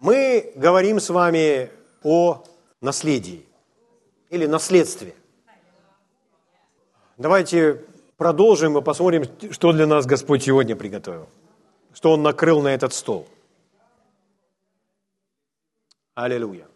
Мы 0.00 0.52
говорим 0.54 1.00
с 1.00 1.10
вами 1.10 1.70
о 2.04 2.44
наследии 2.80 3.44
или 4.30 4.46
наследстве. 4.46 5.14
Давайте 7.16 7.82
продолжим 8.16 8.78
и 8.78 8.82
посмотрим, 8.82 9.24
что 9.50 9.72
для 9.72 9.86
нас 9.88 10.06
Господь 10.06 10.44
сегодня 10.44 10.76
приготовил, 10.76 11.28
что 11.92 12.12
Он 12.12 12.22
накрыл 12.22 12.62
на 12.62 12.68
этот 12.68 12.92
стол. 12.92 13.26
Аллилуйя. 16.14 16.66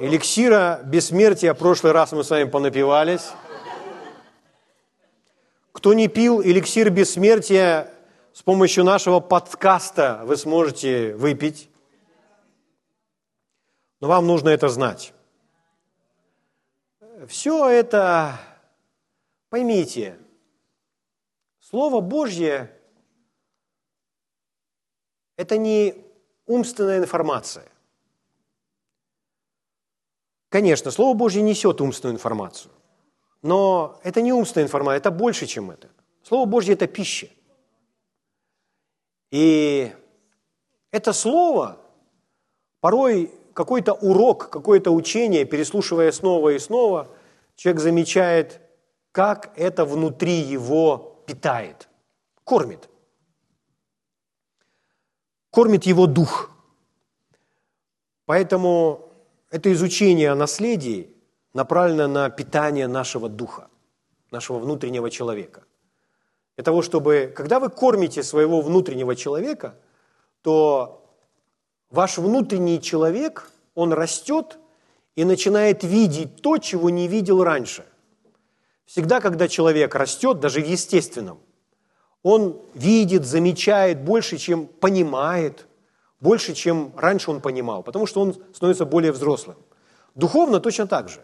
Эликсира 0.00 0.80
бессмертия, 0.84 1.54
в 1.54 1.58
прошлый 1.58 1.92
раз 1.92 2.12
мы 2.12 2.22
с 2.22 2.30
вами 2.30 2.44
понапивались. 2.44 3.32
Кто 5.72 5.94
не 5.94 6.06
пил 6.06 6.40
эликсир 6.40 6.90
бессмертия, 6.90 7.93
с 8.34 8.42
помощью 8.42 8.82
нашего 8.82 9.20
подкаста 9.20 10.22
вы 10.24 10.36
сможете 10.36 11.14
выпить. 11.14 11.70
Но 14.00 14.08
вам 14.08 14.26
нужно 14.26 14.48
это 14.48 14.68
знать. 14.68 15.14
Все 17.28 17.68
это, 17.68 18.38
поймите, 19.50 20.18
Слово 21.60 22.00
Божье– 22.00 22.76
это 25.36 25.56
не 25.56 25.94
умственная 26.46 26.98
информация. 26.98 27.68
Конечно, 30.48 30.90
Слово 30.90 31.16
Божье 31.16 31.40
несет 31.40 31.80
умственную 31.80 32.16
информацию, 32.16 32.72
но 33.42 34.00
это 34.02 34.20
не 34.20 34.32
умственная 34.32 34.66
информация, 34.66 34.98
это 34.98 35.12
больше, 35.12 35.46
чем 35.46 35.70
это. 35.70 35.88
Слово 36.24 36.46
Божье– 36.46 36.74
это 36.74 36.88
пища. 36.88 37.28
И 39.34 39.92
это 40.92 41.12
слово, 41.12 41.80
порой 42.80 43.32
какой-то 43.52 43.92
урок, 43.92 44.48
какое-то 44.48 44.92
учение, 44.92 45.44
переслушивая 45.44 46.12
снова 46.12 46.50
и 46.50 46.58
снова, 46.60 47.08
человек 47.56 47.82
замечает, 47.82 48.60
как 49.10 49.52
это 49.56 49.84
внутри 49.84 50.34
его 50.34 51.20
питает, 51.26 51.88
кормит. 52.44 52.88
Кормит 55.50 55.82
его 55.82 56.06
дух. 56.06 56.52
Поэтому 58.26 59.10
это 59.50 59.72
изучение 59.72 60.30
о 60.30 60.36
наследии 60.36 61.12
направлено 61.54 62.06
на 62.06 62.30
питание 62.30 62.86
нашего 62.86 63.28
духа, 63.28 63.68
нашего 64.30 64.60
внутреннего 64.60 65.10
человека– 65.10 65.64
для 66.56 66.64
того, 66.64 66.82
чтобы, 66.82 67.32
когда 67.34 67.58
вы 67.58 67.68
кормите 67.68 68.22
своего 68.22 68.60
внутреннего 68.60 69.16
человека, 69.16 69.74
то 70.42 71.04
ваш 71.90 72.18
внутренний 72.18 72.80
человек, 72.80 73.50
он 73.74 73.92
растет 73.92 74.58
и 75.16 75.24
начинает 75.24 75.82
видеть 75.82 76.42
то, 76.42 76.58
чего 76.58 76.90
не 76.90 77.08
видел 77.08 77.42
раньше. 77.42 77.84
Всегда, 78.86 79.20
когда 79.20 79.48
человек 79.48 79.94
растет, 79.94 80.40
даже 80.40 80.60
в 80.60 80.66
естественном, 80.66 81.40
он 82.22 82.60
видит, 82.74 83.24
замечает 83.24 84.02
больше, 84.02 84.38
чем 84.38 84.66
понимает, 84.66 85.66
больше, 86.20 86.54
чем 86.54 86.92
раньше 86.96 87.30
он 87.30 87.40
понимал, 87.40 87.82
потому 87.82 88.06
что 88.06 88.20
он 88.20 88.34
становится 88.54 88.86
более 88.86 89.12
взрослым. 89.12 89.56
Духовно 90.14 90.60
точно 90.60 90.86
так 90.86 91.08
же. 91.08 91.20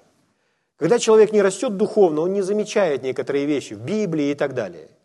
Когда 0.77 0.99
человек 0.99 1.33
не 1.33 1.43
растет 1.43 1.77
духовно, 1.77 2.23
он 2.23 2.33
не 2.33 2.43
замечает 2.43 3.03
некоторые 3.03 3.47
вещи 3.47 3.75
в 3.75 3.81
Библии 3.81 4.31
и 4.31 4.35
так 4.35 4.55
далее– 4.55 4.89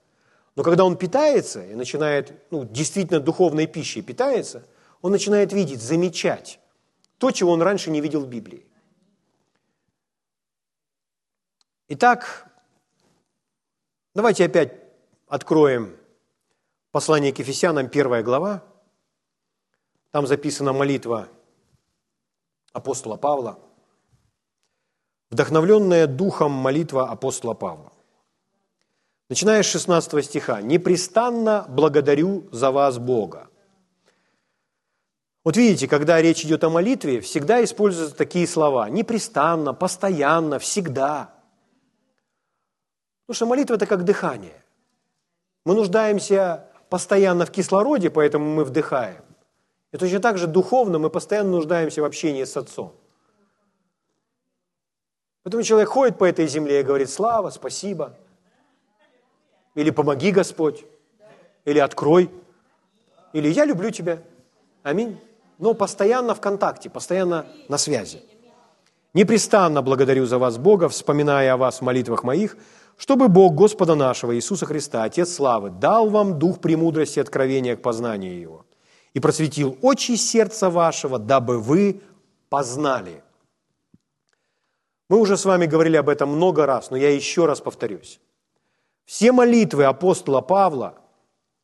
но 0.55 0.63
когда 0.63 0.85
он 0.85 0.97
питается 0.97 1.65
и 1.65 1.75
начинает, 1.75 2.33
ну, 2.49 2.63
действительно 2.63 3.19
духовной 3.19 3.67
пищей 3.67 4.01
питается, 4.01 4.65
он 5.01 5.11
начинает 5.11 5.51
видеть, 5.51 5.81
замечать 5.81 6.59
то, 7.17 7.31
чего 7.31 7.51
он 7.51 7.61
раньше 7.61 7.91
не 7.91 8.01
видел 8.01 8.21
в 8.21 8.29
Библии. 8.29 8.65
Итак, 11.89 12.47
давайте 14.13 14.45
опять 14.45 14.73
откроем 15.27 15.95
послание 16.91 17.33
к 17.33 17.39
Ефесянам, 17.39 17.89
первая 17.89 18.23
глава. 18.23 18.63
Там 20.11 20.25
записана 20.25 20.71
молитва 20.71 21.27
апостола 22.71 23.17
Павла, 23.17 23.59
вдохновленная 25.29 26.07
духом 26.07 26.51
молитва 26.51 27.09
апостола 27.09 27.53
Павла. 27.53 27.91
Начиная 29.27 29.63
с 29.63 29.65
16 29.67 30.23
стиха. 30.23 30.61
«Непрестанно 30.61 31.65
благодарю 31.67 32.47
за 32.51 32.71
вас 32.71 32.99
Бога». 32.99 33.49
Вот 35.43 35.57
видите, 35.57 35.87
когда 35.87 36.21
речь 36.21 36.43
идет 36.43 36.63
о 36.63 36.69
молитве, 36.69 37.21
всегда 37.21 37.63
используются 37.63 38.15
такие 38.15 38.47
слова. 38.47 38.89
Непрестанно, 38.89 39.73
постоянно, 39.73 40.57
всегда. 40.57 41.35
Потому 43.25 43.35
что 43.35 43.45
молитва– 43.45 43.73
это 43.75 43.85
как 43.85 44.05
дыхание. 44.05 44.63
Мы 45.63 45.75
нуждаемся 45.75 46.67
постоянно 46.89 47.45
в 47.45 47.51
кислороде, 47.51 48.09
поэтому 48.09 48.45
мы 48.55 48.63
вдыхаем. 48.63 49.23
И 49.91 49.97
точно 49.97 50.19
так 50.19 50.37
же 50.37 50.47
духовно 50.47 50.97
мы 50.97 51.09
постоянно 51.11 51.51
нуждаемся 51.51 52.01
в 52.01 52.05
общении 52.05 52.43
с 52.43 52.57
Отцом. 52.57 52.95
Поэтому 55.43 55.61
человек 55.61 55.89
ходит 55.89 56.17
по 56.17 56.25
этой 56.25 56.47
земле 56.47 56.79
и 56.79 56.83
говорит 56.83 57.09
«Слава, 57.09 57.51
спасибо». 57.51 58.17
Или 59.75 59.91
помоги, 59.91 60.31
Господь. 60.31 60.85
Или 61.65 61.79
открой. 61.79 62.31
Или 63.33 63.49
я 63.49 63.65
люблю 63.65 63.91
тебя. 63.91 64.21
Аминь. 64.83 65.19
Но 65.57 65.73
постоянно 65.73 66.33
в 66.33 66.41
контакте, 66.41 66.89
постоянно 66.89 67.45
на 67.69 67.77
связи. 67.77 68.21
Непрестанно 69.13 69.81
благодарю 69.81 70.25
за 70.25 70.37
вас 70.37 70.57
Бога, 70.57 70.89
вспоминая 70.89 71.53
о 71.53 71.57
вас 71.57 71.79
в 71.79 71.81
молитвах 71.81 72.23
моих, 72.23 72.57
чтобы 72.97 73.29
Бог 73.29 73.53
Господа 73.53 73.95
нашего 73.95 74.35
Иисуса 74.35 74.65
Христа, 74.65 75.03
Отец 75.03 75.33
славы, 75.33 75.69
дал 75.69 76.09
вам 76.09 76.39
дух 76.39 76.59
премудрости 76.59 77.19
и 77.19 77.21
откровения 77.21 77.75
к 77.75 77.81
познанию 77.81 78.39
Его 78.39 78.65
и 79.15 79.19
просветил 79.21 79.77
очи 79.81 80.17
сердца 80.17 80.69
вашего, 80.69 81.17
дабы 81.17 81.59
вы 81.59 82.01
познали. 82.49 83.23
Мы 85.09 85.19
уже 85.19 85.37
с 85.37 85.45
вами 85.45 85.65
говорили 85.65 85.95
об 85.95 86.09
этом 86.09 86.29
много 86.29 86.65
раз, 86.65 86.91
но 86.91 86.97
я 86.97 87.09
еще 87.15 87.45
раз 87.45 87.61
повторюсь. 87.61 88.19
Все 89.05 89.31
молитвы 89.31 89.85
апостола 89.85 90.41
Павла, 90.41 90.95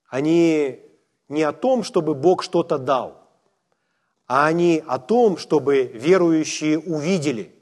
они 0.08 0.80
не 1.28 1.44
о 1.44 1.52
том, 1.52 1.84
чтобы 1.84 2.14
Бог 2.14 2.44
что-то 2.44 2.78
дал, 2.78 3.28
а 4.28 4.46
они 4.46 4.84
о 4.86 5.00
том, 5.00 5.38
чтобы 5.38 5.84
верующие 5.84 6.80
увидели, 6.80 7.54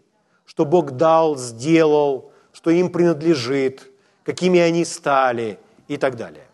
что 0.45 0.65
Бог 0.65 0.91
дал, 0.91 1.37
сделал, 1.37 2.31
что 2.51 2.71
им 2.71 2.91
принадлежит, 2.91 3.89
какими 4.23 4.59
они 4.59 4.83
стали 4.83 5.59
и 5.87 5.97
так 5.97 6.17
далее. 6.17 6.47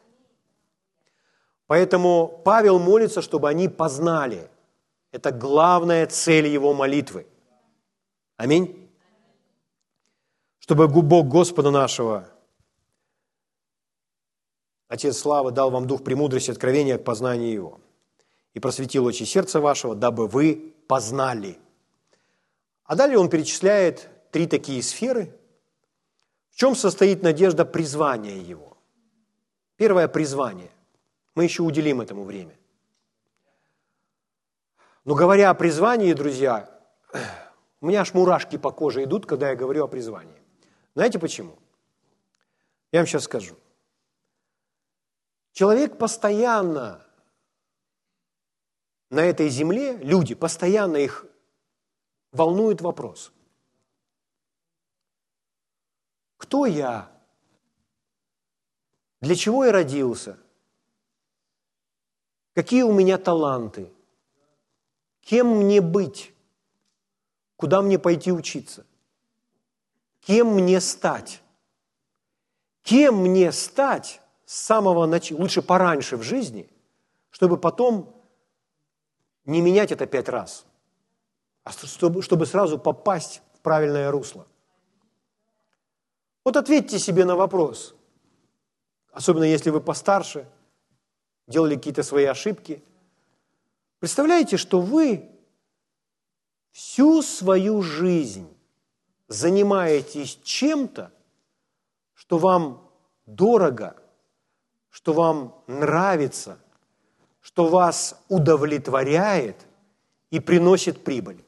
Поэтому 1.67 2.41
Павел 2.45 2.77
молится, 2.77 3.23
чтобы 3.23 3.49
они 3.49 3.67
познали. 3.67 4.49
Это 5.11 5.31
главная 5.31 6.05
цель 6.05 6.45
его 6.45 6.73
молитвы. 6.73 7.25
Аминь. 8.37 8.87
Чтобы 10.59 10.87
Бог 10.87 11.27
Господа 11.27 11.71
нашего– 11.71 12.29
Отец 14.95 15.17
Славы 15.17 15.51
дал 15.51 15.71
вам 15.71 15.87
дух 15.87 16.03
премудрости 16.05 16.51
откровения 16.51 16.97
к 16.97 17.03
познанию 17.03 17.51
Его 17.51 17.79
и 18.53 18.59
просветил 18.61 19.03
очи 19.05 19.23
сердца 19.23 19.59
вашего, 19.59 19.93
дабы 19.93 20.27
вы 20.27 20.73
познали. 20.87 21.59
А 22.85 22.95
далее 22.95 23.19
он 23.19 23.29
перечисляет 23.29 24.09
три 24.31 24.47
такие 24.47 24.81
сферы. 24.81 25.37
В 26.51 26.55
чем 26.55 26.75
состоит 26.75 27.23
надежда 27.23 27.65
призвания 27.65 28.37
Его? 28.37 28.77
Первое– 29.75 30.07
призвание. 30.07 30.71
Мы 31.35 31.43
еще 31.43 31.63
уделим 31.63 31.99
этому 31.99 32.23
время. 32.23 32.57
Но 35.03 35.13
говоря 35.13 35.49
о 35.49 35.55
призвании, 35.55 36.13
друзья, 36.13 36.69
у 37.81 37.87
меня 37.87 37.99
аж 37.99 38.13
мурашки 38.13 38.57
по 38.57 38.71
коже 38.71 39.03
идут, 39.03 39.25
когда 39.25 39.49
я 39.49 39.55
говорю 39.57 39.83
о 39.83 39.87
призвании. 39.89 40.41
Знаете 40.95 41.19
почему? 41.19 41.59
Я 42.93 42.99
вам 42.99 43.07
сейчас 43.07 43.23
скажу. 43.23 43.55
Человек 45.55 45.97
постоянно 45.97 47.01
на 49.09 49.21
этой 49.21 49.47
земле, 49.47 49.95
люди, 49.95 50.35
постоянно 50.35 50.97
их 50.97 51.25
волнует 52.33 52.81
вопрос. 52.81 53.31
Кто 56.35 56.65
я? 56.65 57.09
Для 59.21 59.33
чего 59.37 59.63
я 59.63 59.71
родился? 59.71 60.37
Какие 62.53 62.81
у 62.81 62.91
меня 62.91 63.17
таланты? 63.17 63.89
Кем 65.21 65.47
мне 65.47 65.79
быть? 65.79 66.33
Куда 67.55 67.81
мне 67.81 67.97
пойти 67.97 68.29
учиться? 68.29 68.85
Кем 70.19 70.47
мне 70.47 70.81
стать? 70.81 71.41
Кем 72.81 73.21
мне 73.21 73.53
стать, 73.53 74.19
с 74.45 74.55
самого 74.55 75.05
начала, 75.05 75.39
лучше 75.39 75.61
пораньше 75.61 76.17
в 76.17 76.21
жизни, 76.23 76.69
чтобы 77.31 77.57
потом 77.57 78.15
не 79.45 79.61
менять 79.61 79.91
это 79.91 80.05
пять 80.05 80.29
раз, 80.29 80.65
а 81.63 81.71
чтобы, 81.71 82.21
чтобы 82.21 82.45
сразу 82.45 82.77
попасть 82.77 83.41
в 83.53 83.59
правильное 83.59 84.11
русло. 84.11 84.47
Вот 86.43 86.57
ответьте 86.57 86.99
себе 86.99 87.25
на 87.25 87.35
вопрос, 87.35 87.95
особенно 89.11 89.45
если 89.45 89.71
вы 89.71 89.81
постарше, 89.81 90.47
делали 91.47 91.75
какие-то 91.75 92.03
свои 92.03 92.25
ошибки. 92.25 92.83
Представляете, 93.99 94.57
что 94.57 94.79
вы 94.79 95.29
всю 96.71 97.21
свою 97.21 97.81
жизнь 97.81 98.47
занимаетесь 99.27 100.39
чем-то, 100.43 101.11
что 102.13 102.37
вам 102.37 102.91
дорого, 103.25 103.95
что 104.95 105.11
вам 105.11 105.61
нравится, 105.67 106.57
что 107.41 107.67
вас 107.67 108.17
удовлетворяет 108.29 109.67
и 110.31 110.39
приносит 110.39 111.03
прибыль. 111.03 111.43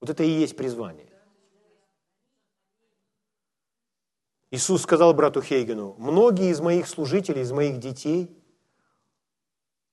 Вот 0.00 0.10
это 0.10 0.24
и 0.24 0.28
есть 0.28 0.56
призвание. 0.56 1.12
Иисус 4.50 4.82
сказал 4.82 5.14
брату 5.14 5.42
Хейгену, 5.42 5.94
многие 5.96 6.50
из 6.50 6.60
моих 6.60 6.88
служителей, 6.88 7.42
из 7.42 7.52
моих 7.52 7.78
детей 7.78 8.36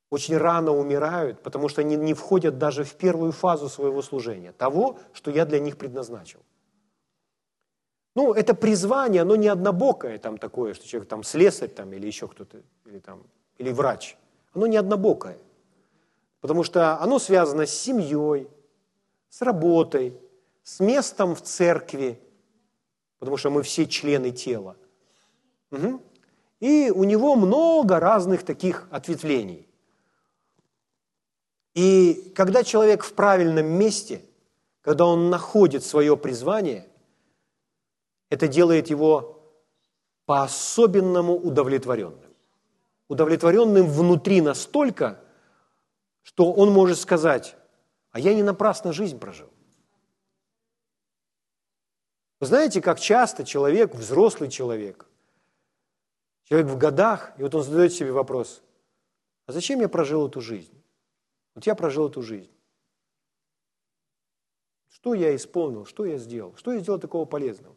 очень 0.10 0.36
рано 0.36 0.72
умирают, 0.72 1.44
потому 1.44 1.70
что 1.70 1.82
они 1.82 1.96
не 1.96 2.16
входят 2.16 2.58
даже 2.58 2.84
в 2.84 2.96
первую 2.96 3.34
фазу 3.34 3.70
своего 3.70 4.02
служения, 4.02 4.52
того, 4.52 4.98
что 5.14 5.30
я 5.30 5.46
для 5.46 5.60
них 5.60 5.78
предназначил. 5.78 6.42
Ну, 8.16 8.34
это 8.34 8.54
призвание, 8.54 9.24
оно 9.24 9.36
не 9.36 9.50
однобокое 9.50 10.18
там 10.18 10.38
такое, 10.38 10.74
что 10.74 10.88
человек 10.88 11.10
там 11.10 11.24
слесарь 11.24 11.70
там, 11.70 11.92
или 11.94 12.08
еще 12.08 12.30
кто-то, 12.30 12.62
или, 12.86 13.00
там, 13.00 13.24
или 13.58 13.72
врач. 13.72 14.18
Оно 14.54 14.68
не 14.68 14.78
однобокое, 14.78 15.38
потому 16.40 16.64
что 16.64 17.02
оно 17.02 17.20
связано 17.20 17.66
с 17.66 17.72
семьей, 17.72 18.48
с 19.30 19.42
работой, 19.42 20.18
с 20.64 20.80
местом 20.80 21.36
в 21.36 21.42
церкви, 21.42 22.18
потому 23.20 23.36
что 23.36 23.50
мы 23.50 23.64
все 23.64 23.86
члены 23.86 24.32
тела. 24.32 24.78
Угу. 25.72 26.02
И 26.62 26.92
у 26.96 27.04
него 27.04 27.36
много 27.36 28.00
разных 28.00 28.44
таких 28.44 28.88
ответвлений. 28.92 29.68
И 31.74 32.32
когда 32.34 32.64
человек 32.64 33.04
в 33.04 33.14
правильном 33.14 33.66
месте, 33.66 34.22
когда 34.80 35.06
он 35.06 35.30
находит 35.30 35.84
свое 35.84 36.16
призвание, 36.16 36.88
это 38.30 38.48
делает 38.48 38.90
его 38.90 39.36
по-особенному 40.26 41.36
удовлетворенным. 41.36 42.34
Удовлетворенным 43.08 43.88
внутри 43.88 44.42
настолько, 44.42 45.24
что 46.24 46.52
он 46.52 46.72
может 46.72 46.98
сказать, 46.98 47.56
а 48.12 48.20
я 48.20 48.34
не 48.34 48.42
напрасно 48.42 48.94
жизнь 48.94 49.20
прожил. 49.20 49.50
Вы 52.40 52.48
знаете, 52.48 52.82
как 52.82 53.00
часто 53.00 53.46
человек, 53.46 53.94
взрослый 53.94 54.50
человек, 54.50 55.08
человек 56.44 56.70
в 56.70 56.78
годах, 56.78 57.34
и 57.38 57.44
вот 57.44 57.54
он 57.56 57.64
задает 57.64 57.94
себе 57.94 58.12
вопрос, 58.12 58.62
а 59.46 59.52
зачем 59.52 59.80
я 59.80 59.88
прожил 59.88 60.28
эту 60.28 60.42
жизнь? 60.42 60.84
Вот 61.54 61.66
я 61.66 61.76
прожил 61.76 62.10
эту 62.10 62.22
жизнь. 62.22 62.52
Что 64.90 65.14
я 65.14 65.36
исполнил, 65.36 65.86
что 65.86 66.06
я 66.06 66.18
сделал, 66.18 66.56
что 66.56 66.74
я 66.74 66.80
сделал 66.80 67.00
такого 67.00 67.26
полезного? 67.26 67.75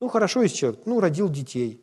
Ну, 0.00 0.08
хорошо, 0.08 0.42
есть 0.42 0.56
человек, 0.56 0.86
ну, 0.86 1.00
родил 1.00 1.28
детей. 1.28 1.82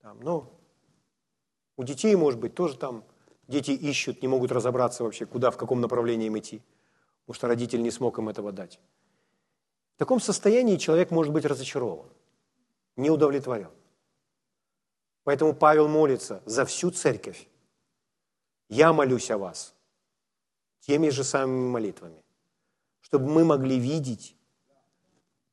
Там, 0.00 0.20
ну, 0.20 0.58
у 1.76 1.84
детей, 1.84 2.14
может 2.16 2.40
быть, 2.40 2.54
тоже 2.54 2.76
там 2.76 3.04
Дети 3.48 3.72
ищут, 3.72 4.22
не 4.22 4.28
могут 4.28 4.52
разобраться 4.52 5.04
вообще, 5.04 5.26
куда, 5.26 5.50
в 5.50 5.56
каком 5.56 5.80
направлении 5.82 6.26
им 6.28 6.38
идти, 6.38 6.62
потому 7.22 7.34
что 7.34 7.48
родитель 7.48 7.82
не 7.82 7.90
смог 7.90 8.18
им 8.18 8.28
этого 8.28 8.50
дать. 8.50 8.80
В 9.96 9.98
таком 9.98 10.20
состоянии 10.20 10.76
человек 10.76 11.10
может 11.10 11.34
быть 11.34 11.44
разочарован, 11.44 12.08
не 12.96 13.10
удовлетворен. 13.10 13.70
Поэтому 15.24 15.54
Павел 15.54 15.86
молится 15.86 16.42
за 16.46 16.64
всю 16.64 16.90
церковь. 16.90 17.46
Я 18.68 18.92
молюсь 18.92 19.30
о 19.30 19.36
вас 19.38 19.74
теми 20.80 21.10
же 21.10 21.22
самыми 21.22 21.68
молитвами, 21.68 22.21
чтобы 23.12 23.28
мы 23.28 23.44
могли 23.44 23.78
видеть 23.78 24.34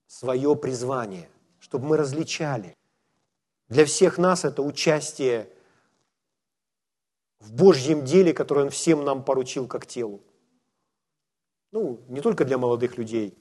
свое 0.07 0.55
призвание, 0.55 1.29
чтобы 1.59 1.87
мы 1.87 1.97
различали. 1.97 2.73
Для 3.67 3.83
всех 3.83 4.17
нас 4.17 4.45
это 4.45 4.61
участие 4.61 5.51
в 7.41 7.51
Божьем 7.53 8.05
деле, 8.05 8.33
которое 8.33 8.61
Он 8.61 8.69
всем 8.69 9.03
нам 9.03 9.25
поручил 9.25 9.67
как 9.67 9.85
телу. 9.85 10.21
Ну, 11.73 11.99
не 12.07 12.21
только 12.21 12.45
для 12.45 12.57
молодых 12.57 12.97
людей 12.97 13.37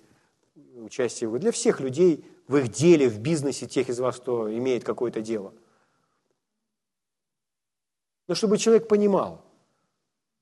участие, 0.74 1.30
для 1.38 1.52
всех 1.52 1.78
людей 1.78 2.24
в 2.48 2.56
их 2.56 2.72
деле, 2.72 3.08
в 3.08 3.20
бизнесе, 3.20 3.68
тех 3.68 3.88
из 3.88 4.00
вас, 4.00 4.16
кто 4.16 4.52
имеет 4.52 4.82
какое-то 4.82 5.20
дело. 5.20 5.54
Но 8.26 8.34
чтобы 8.34 8.58
человек 8.58 8.88
понимал, 8.88 9.44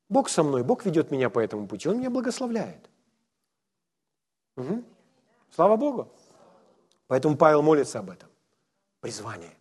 Бог 0.09 0.31
со 0.31 0.43
мной, 0.43 0.65
Бог 0.65 0.87
ведет 0.87 1.11
меня 1.11 1.29
по 1.29 1.41
этому 1.41 1.69
пути, 1.69 1.91
Он 1.91 1.99
меня 1.99 2.09
благословляет. 2.09 2.89
Угу. 4.57 4.85
Слава 5.51 5.77
Богу. 5.77 6.09
Поэтому 7.07 7.37
Павел 7.37 7.63
молится 7.63 8.01
об 8.01 8.11
этом. 8.11 8.29
Призвание. 9.01 9.57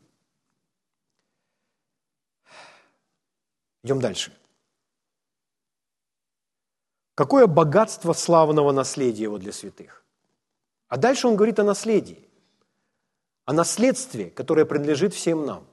Идем 3.83 3.99
дальше. 3.99 4.35
Какое 7.13 7.47
богатство 7.47 8.13
славного 8.13 8.71
наследия 8.71 9.23
его 9.23 9.37
для 9.37 9.51
святых. 9.51 10.03
А 10.87 10.97
дальше 10.97 11.27
он 11.27 11.35
говорит 11.35 11.59
о 11.59 11.63
наследии, 11.63 12.27
о 13.45 13.53
наследстве, 13.53 14.29
которое 14.29 14.65
принадлежит 14.65 15.13
всем 15.13 15.45
нам. 15.45 15.65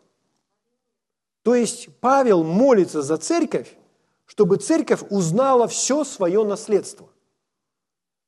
То 1.42 1.54
есть 1.54 1.88
Павел 2.00 2.44
молится 2.44 3.02
за 3.02 3.16
церковь, 3.16 3.74
чтобы 4.26 4.56
церковь 4.56 5.02
узнала 5.10 5.66
все 5.66 6.04
свое 6.04 6.44
наследство, 6.44 7.08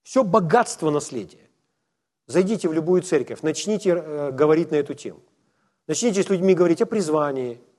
все 0.04 0.22
богатство 0.22 0.90
наследия. 0.90 1.50
Зайдите 2.28 2.68
в 2.68 2.72
любую 2.72 3.02
церковь, 3.02 3.42
начните 3.42 3.90
э, 3.90 4.30
говорить 4.30 4.70
на 4.70 4.76
эту 4.76 4.94
тему. 4.94 5.20
Начните 5.88 6.22
с 6.22 6.28
людьми 6.28 6.54
говорить 6.54 6.80
о 6.80 6.86
призвании– 6.86 7.60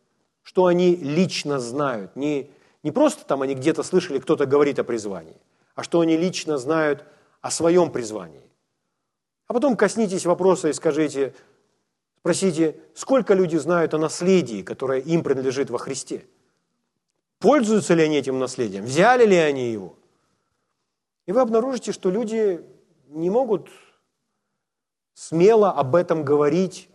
что 0.46 0.68
они 0.68 0.96
лично 0.96 1.60
знают. 1.60 2.16
Не, 2.16 2.52
не 2.84 2.92
просто 2.92 3.26
там 3.26 3.42
они 3.42 3.56
где-то 3.56 3.82
слышали, 3.82 4.20
кто-то 4.20 4.46
говорит 4.46 4.78
о 4.78 4.84
призвании, 4.84 5.36
а 5.74 5.84
что 5.84 6.00
они 6.02 6.16
лично 6.16 6.60
знают 6.60 7.04
о 7.42 7.50
своем 7.50 7.92
призвании. 7.92 8.44
А 9.48 9.54
потом 9.54 9.76
коснитесь 9.76 10.26
вопроса 10.26 10.70
и 10.70 10.74
скажите, 10.74 11.34
спросите, 12.20 12.76
сколько 12.94 13.34
люди 13.34 13.58
знают 13.58 13.96
о 13.96 13.98
наследии, 13.98 14.62
которое 14.62 15.00
им 15.00 15.24
принадлежит 15.24 15.72
во 15.72 15.80
Христе? 15.80 16.26
Пользуются 17.40 17.96
ли 17.96 18.04
они 18.04 18.18
этим 18.18 18.38
наследием? 18.38 18.86
Взяли 18.86 19.26
ли 19.26 19.36
они 19.36 19.72
его? 19.72 19.96
И 21.26 21.32
вы 21.32 21.42
обнаружите, 21.42 21.92
что 21.92 22.10
люди 22.10 22.64
не 23.08 23.30
могут 23.30 23.70
смело 25.14 25.72
об 25.72 25.96
этом 25.96 26.24
говорить 26.24 26.90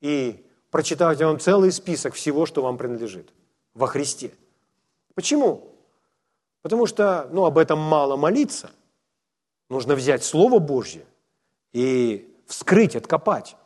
и 0.00 0.46
прочитать 0.70 1.20
вам 1.20 1.38
целый 1.40 1.72
список 1.72 2.14
всего, 2.14 2.46
что 2.46 2.62
вам 2.62 2.78
принадлежит 2.78 3.32
во 3.74 3.86
Христе. 3.86 4.32
Почему? 5.14 5.72
Потому 6.62 6.86
что 6.86 7.28
ну, 7.32 7.44
об 7.44 7.58
этом 7.58 7.78
мало 7.78 8.16
молиться. 8.16 8.70
Нужно 9.68 9.94
взять 9.94 10.22
Слово 10.22 10.58
Божье 10.58 11.04
и 11.72 12.32
вскрыть, 12.46 12.94
откопать. 12.94 13.56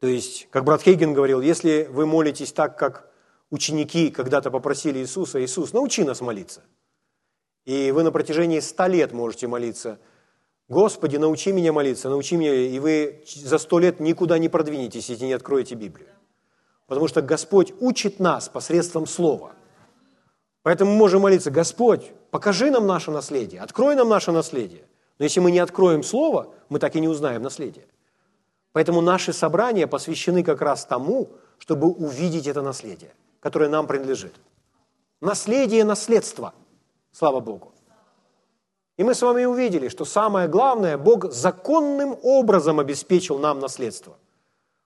То 0.00 0.06
есть, 0.06 0.48
как 0.50 0.64
брат 0.64 0.82
Хейген 0.82 1.12
говорил, 1.12 1.40
если 1.42 1.86
вы 1.90 2.06
молитесь 2.06 2.52
так, 2.52 2.78
как 2.78 3.10
ученики 3.50 4.10
когда-то 4.10 4.50
попросили 4.50 4.98
Иисуса, 4.98 5.44
Иисус, 5.44 5.72
научи 5.72 6.04
нас 6.04 6.22
молиться. 6.22 6.62
И 7.70 7.92
вы 7.92 8.02
на 8.02 8.10
протяжении 8.10 8.60
ста 8.60 8.88
лет 8.88 9.12
можете 9.12 9.46
молиться– 9.46 9.98
Господи, 10.70 11.16
научи 11.16 11.50
меня 11.50 11.72
молиться, 11.72 12.08
научи 12.08 12.36
меня, 12.36 12.54
и 12.54 12.78
вы 12.78 13.24
за 13.26 13.58
сто 13.58 13.80
лет 13.80 13.98
никуда 13.98 14.38
не 14.38 14.48
продвинетесь, 14.48 15.10
если 15.10 15.26
не 15.26 15.32
откроете 15.32 15.74
Библию. 15.74 16.08
Потому 16.86 17.08
что 17.08 17.22
Господь 17.22 17.74
учит 17.80 18.20
нас 18.20 18.48
посредством 18.48 19.08
Слова. 19.08 19.50
Поэтому 20.62 20.92
мы 20.92 20.96
можем 20.96 21.22
молиться, 21.22 21.50
Господь, 21.50 22.12
покажи 22.30 22.70
нам 22.70 22.86
наше 22.86 23.10
наследие, 23.10 23.62
открой 23.62 23.96
нам 23.96 24.08
наше 24.08 24.30
наследие. 24.30 24.84
Но 25.18 25.24
если 25.24 25.40
мы 25.40 25.50
не 25.50 25.58
откроем 25.58 26.04
Слово, 26.04 26.54
мы 26.68 26.78
так 26.78 26.94
и 26.94 27.00
не 27.00 27.08
узнаем 27.08 27.42
наследие. 27.42 27.86
Поэтому 28.70 29.00
наши 29.00 29.32
собрания 29.32 29.88
посвящены 29.88 30.44
как 30.44 30.62
раз 30.62 30.86
тому, 30.86 31.32
чтобы 31.58 31.88
увидеть 31.88 32.46
это 32.46 32.62
наследие, 32.62 33.12
которое 33.40 33.68
нам 33.68 33.88
принадлежит. 33.88 34.34
Наследие 35.20 35.82
наследство. 35.82 36.54
Слава 37.12 37.40
Богу. 37.40 37.72
И 38.96 39.02
мы 39.02 39.14
с 39.14 39.22
вами 39.22 39.44
увидели, 39.44 39.88
что 39.88 40.04
самое 40.04 40.46
главное, 40.46 40.98
Бог 40.98 41.32
законным 41.32 42.18
образом 42.22 42.80
обеспечил 42.80 43.38
нам 43.38 43.58
наследство. 43.58 44.16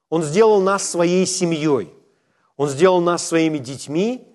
Он 0.09 0.23
сделал 0.23 0.61
нас 0.61 0.89
своей 0.89 1.27
семьей. 1.27 1.93
Он 2.57 2.69
сделал 2.69 3.01
нас 3.01 3.27
своими 3.27 3.59
детьми, 3.59 4.29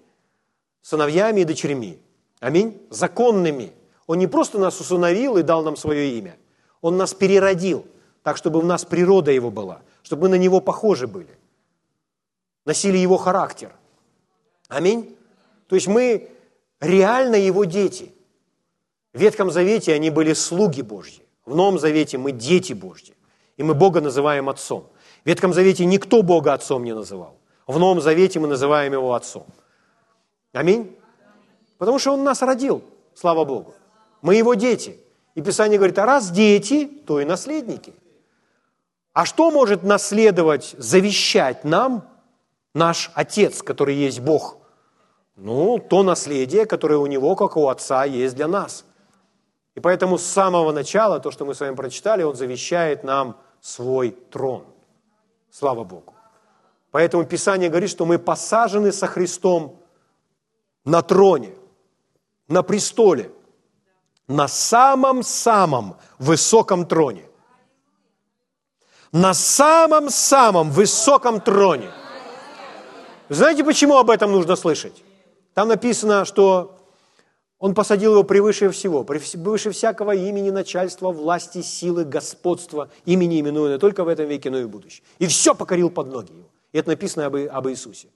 сыновьями 0.81 1.41
и 1.41 1.45
дочерьми. 1.45 2.01
Аминь. 2.39 2.81
Законными. 2.89 3.71
Он 4.05 4.17
не 4.17 4.27
просто 4.27 4.59
нас 4.59 4.79
усыновил 4.81 5.37
и 5.37 5.43
дал 5.43 5.63
нам 5.63 5.77
свое 5.77 6.17
имя. 6.17 6.35
Он 6.81 6.97
нас 6.97 7.13
переродил, 7.13 7.85
так, 8.23 8.37
чтобы 8.37 8.59
у 8.59 8.63
нас 8.63 8.83
природа 8.83 9.31
его 9.31 9.49
была, 9.51 9.81
чтобы 10.03 10.23
мы 10.23 10.29
на 10.29 10.35
него 10.35 10.59
похожи 10.59 11.07
были. 11.07 11.37
Носили 12.65 12.97
его 12.97 13.17
характер. 13.17 13.71
Аминь. 14.67 15.15
То 15.67 15.75
есть 15.75 15.87
мы 15.87 16.29
реально 16.79 17.35
его 17.35 17.65
дети. 17.65 18.13
В 19.13 19.19
Ветхом 19.19 19.51
Завете 19.51 19.93
они 19.93 20.09
были 20.09 20.33
слуги 20.33 20.81
Божьи. 20.81 21.23
В 21.45 21.55
Новом 21.55 21.79
Завете 21.79 22.17
мы 22.17 22.31
дети 22.31 22.73
Божьи. 22.73 23.15
И 23.57 23.63
мы 23.63 23.73
Бога 23.73 24.01
называем 24.01 24.49
Отцом. 24.49 24.89
В 25.23 25.27
Ветхом 25.27 25.53
Завете 25.53 25.85
никто 25.85 26.21
Бога 26.21 26.53
Отцом 26.53 26.83
не 26.83 26.93
называл. 26.93 27.37
В 27.67 27.77
Новом 27.79 28.01
Завете 28.01 28.39
мы 28.39 28.47
называем 28.47 28.93
Его 28.93 29.13
Отцом. 29.13 29.45
Аминь? 30.53 30.95
Потому 31.77 31.99
что 31.99 32.13
Он 32.13 32.23
нас 32.23 32.41
родил, 32.41 32.83
слава 33.13 33.45
Богу. 33.45 33.73
Мы 34.21 34.35
Его 34.35 34.53
дети. 34.53 34.99
И 35.35 35.41
Писание 35.41 35.77
говорит, 35.77 35.97
а 35.99 36.05
раз 36.05 36.31
дети, 36.31 36.85
то 36.85 37.19
и 37.19 37.25
наследники. 37.25 37.93
А 39.13 39.25
что 39.25 39.51
может 39.51 39.83
наследовать, 39.83 40.75
завещать 40.77 41.63
нам 41.63 42.07
наш 42.73 43.11
Отец, 43.15 43.61
который 43.61 43.95
есть 43.95 44.19
Бог? 44.19 44.58
Ну, 45.41 45.79
то 45.79 46.03
наследие, 46.03 46.65
которое 46.65 46.97
у 46.97 47.05
Него, 47.05 47.35
как 47.35 47.55
у 47.55 47.69
Отца, 47.69 48.03
есть 48.03 48.35
для 48.35 48.47
нас. 48.47 48.83
И 49.73 49.79
поэтому 49.79 50.17
с 50.17 50.23
самого 50.23 50.73
начала, 50.73 51.21
то, 51.21 51.31
что 51.31 51.45
мы 51.45 51.55
с 51.55 51.61
вами 51.61 51.75
прочитали, 51.75 52.23
Он 52.23 52.35
завещает 52.35 53.05
нам 53.05 53.37
свой 53.61 54.11
трон. 54.11 54.65
Слава 55.49 55.85
Богу. 55.85 56.13
Поэтому 56.91 57.23
Писание 57.23 57.69
говорит, 57.69 57.89
что 57.89 58.05
мы 58.05 58.19
посажены 58.19 58.91
со 58.91 59.07
Христом 59.07 59.79
на 60.83 61.01
троне, 61.01 61.53
на 62.49 62.61
престоле, 62.61 63.31
на 64.27 64.49
самом-самом 64.49 65.95
высоком 66.17 66.85
троне. 66.85 67.29
На 69.13 69.33
самом-самом 69.33 70.69
высоком 70.69 71.39
троне. 71.39 71.91
Знаете, 73.29 73.63
почему 73.63 73.97
об 73.97 74.09
этом 74.09 74.31
нужно 74.31 74.57
слышать? 74.57 75.01
Там 75.53 75.67
написано, 75.67 76.25
что 76.25 76.77
он 77.59 77.73
посадил 77.73 78.13
его 78.13 78.23
превыше 78.23 78.69
всего, 78.69 79.03
превыше 79.03 79.71
всякого 79.71 80.15
имени, 80.15 80.49
начальства, 80.49 81.11
власти, 81.11 81.61
силы, 81.61 82.05
господства, 82.05 82.89
имени 83.05 83.41
именуя 83.41 83.73
не 83.73 83.79
только 83.79 84.05
в 84.05 84.07
этом 84.07 84.27
веке, 84.27 84.49
но 84.49 84.59
и 84.59 84.63
в 84.63 84.69
будущем. 84.69 85.03
И 85.19 85.27
все 85.27 85.53
покорил 85.53 85.89
под 85.89 86.07
ноги 86.07 86.31
его. 86.31 86.47
И 86.71 86.77
это 86.77 86.89
написано 86.89 87.25
об, 87.25 87.35
об 87.35 87.67
Иисусе. 87.67 88.07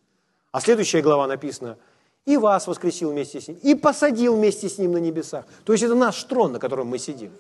А 0.52 0.62
следующая 0.62 1.02
глава 1.02 1.28
написана, 1.28 1.78
и 2.26 2.38
вас 2.38 2.68
воскресил 2.68 3.12
вместе 3.12 3.42
с 3.42 3.48
ним, 3.50 3.58
и 3.62 3.76
посадил 3.76 4.36
вместе 4.36 4.70
с 4.70 4.78
ним 4.78 4.94
на 4.94 4.98
небесах. 4.98 5.46
То 5.66 5.74
есть 5.74 5.84
это 5.84 5.96
наш 5.96 6.24
трон, 6.24 6.54
на 6.54 6.60
котором 6.60 6.88
мы 6.88 6.98
сидим. 6.98 7.32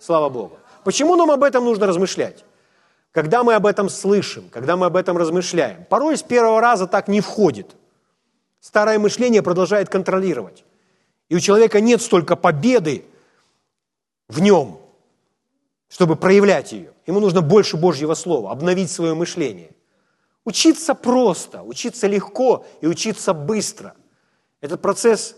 Слава 0.00 0.28
Богу. 0.28 0.58
Почему 0.82 1.14
нам 1.14 1.30
об 1.30 1.44
этом 1.44 1.64
нужно 1.64 1.86
размышлять? 1.86 2.44
Когда 3.12 3.44
мы 3.44 3.54
об 3.54 3.64
этом 3.66 3.88
слышим, 3.88 4.48
когда 4.50 4.76
мы 4.76 4.86
об 4.86 4.96
этом 4.96 5.16
размышляем, 5.16 5.84
порой 5.84 6.16
с 6.16 6.22
первого 6.24 6.60
раза 6.60 6.88
так 6.88 7.06
не 7.06 7.20
входит. 7.20 7.76
Старое 8.64 8.98
мышление 8.98 9.42
продолжает 9.42 9.90
контролировать. 9.90 10.64
И 11.28 11.36
у 11.36 11.38
человека 11.38 11.82
нет 11.82 12.00
столько 12.00 12.34
победы 12.34 13.04
в 14.26 14.40
нем, 14.40 14.80
чтобы 15.90 16.16
проявлять 16.16 16.72
ее. 16.72 16.94
Ему 17.06 17.20
нужно 17.20 17.42
больше 17.42 17.76
Божьего 17.76 18.14
Слова, 18.14 18.50
обновить 18.50 18.90
свое 18.90 19.12
мышление. 19.12 19.72
Учиться 20.46 20.94
просто, 20.94 21.62
учиться 21.62 22.06
легко 22.06 22.64
и 22.80 22.86
учиться 22.86 23.34
быстро. 23.34 23.94
Этот 24.62 24.80
процесс 24.80 25.36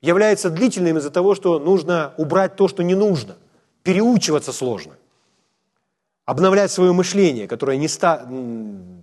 является 0.00 0.48
длительным 0.48 0.96
из-за 0.96 1.10
того, 1.10 1.34
что 1.34 1.58
нужно 1.58 2.14
убрать 2.16 2.56
то, 2.56 2.68
что 2.68 2.82
не 2.82 2.94
нужно. 2.94 3.36
Переучиваться 3.82 4.50
сложно. 4.50 4.94
Обновлять 6.24 6.70
свое 6.70 6.94
мышление, 6.94 7.46
которое 7.46 7.76
не 7.76 7.88
ста- 7.88 8.26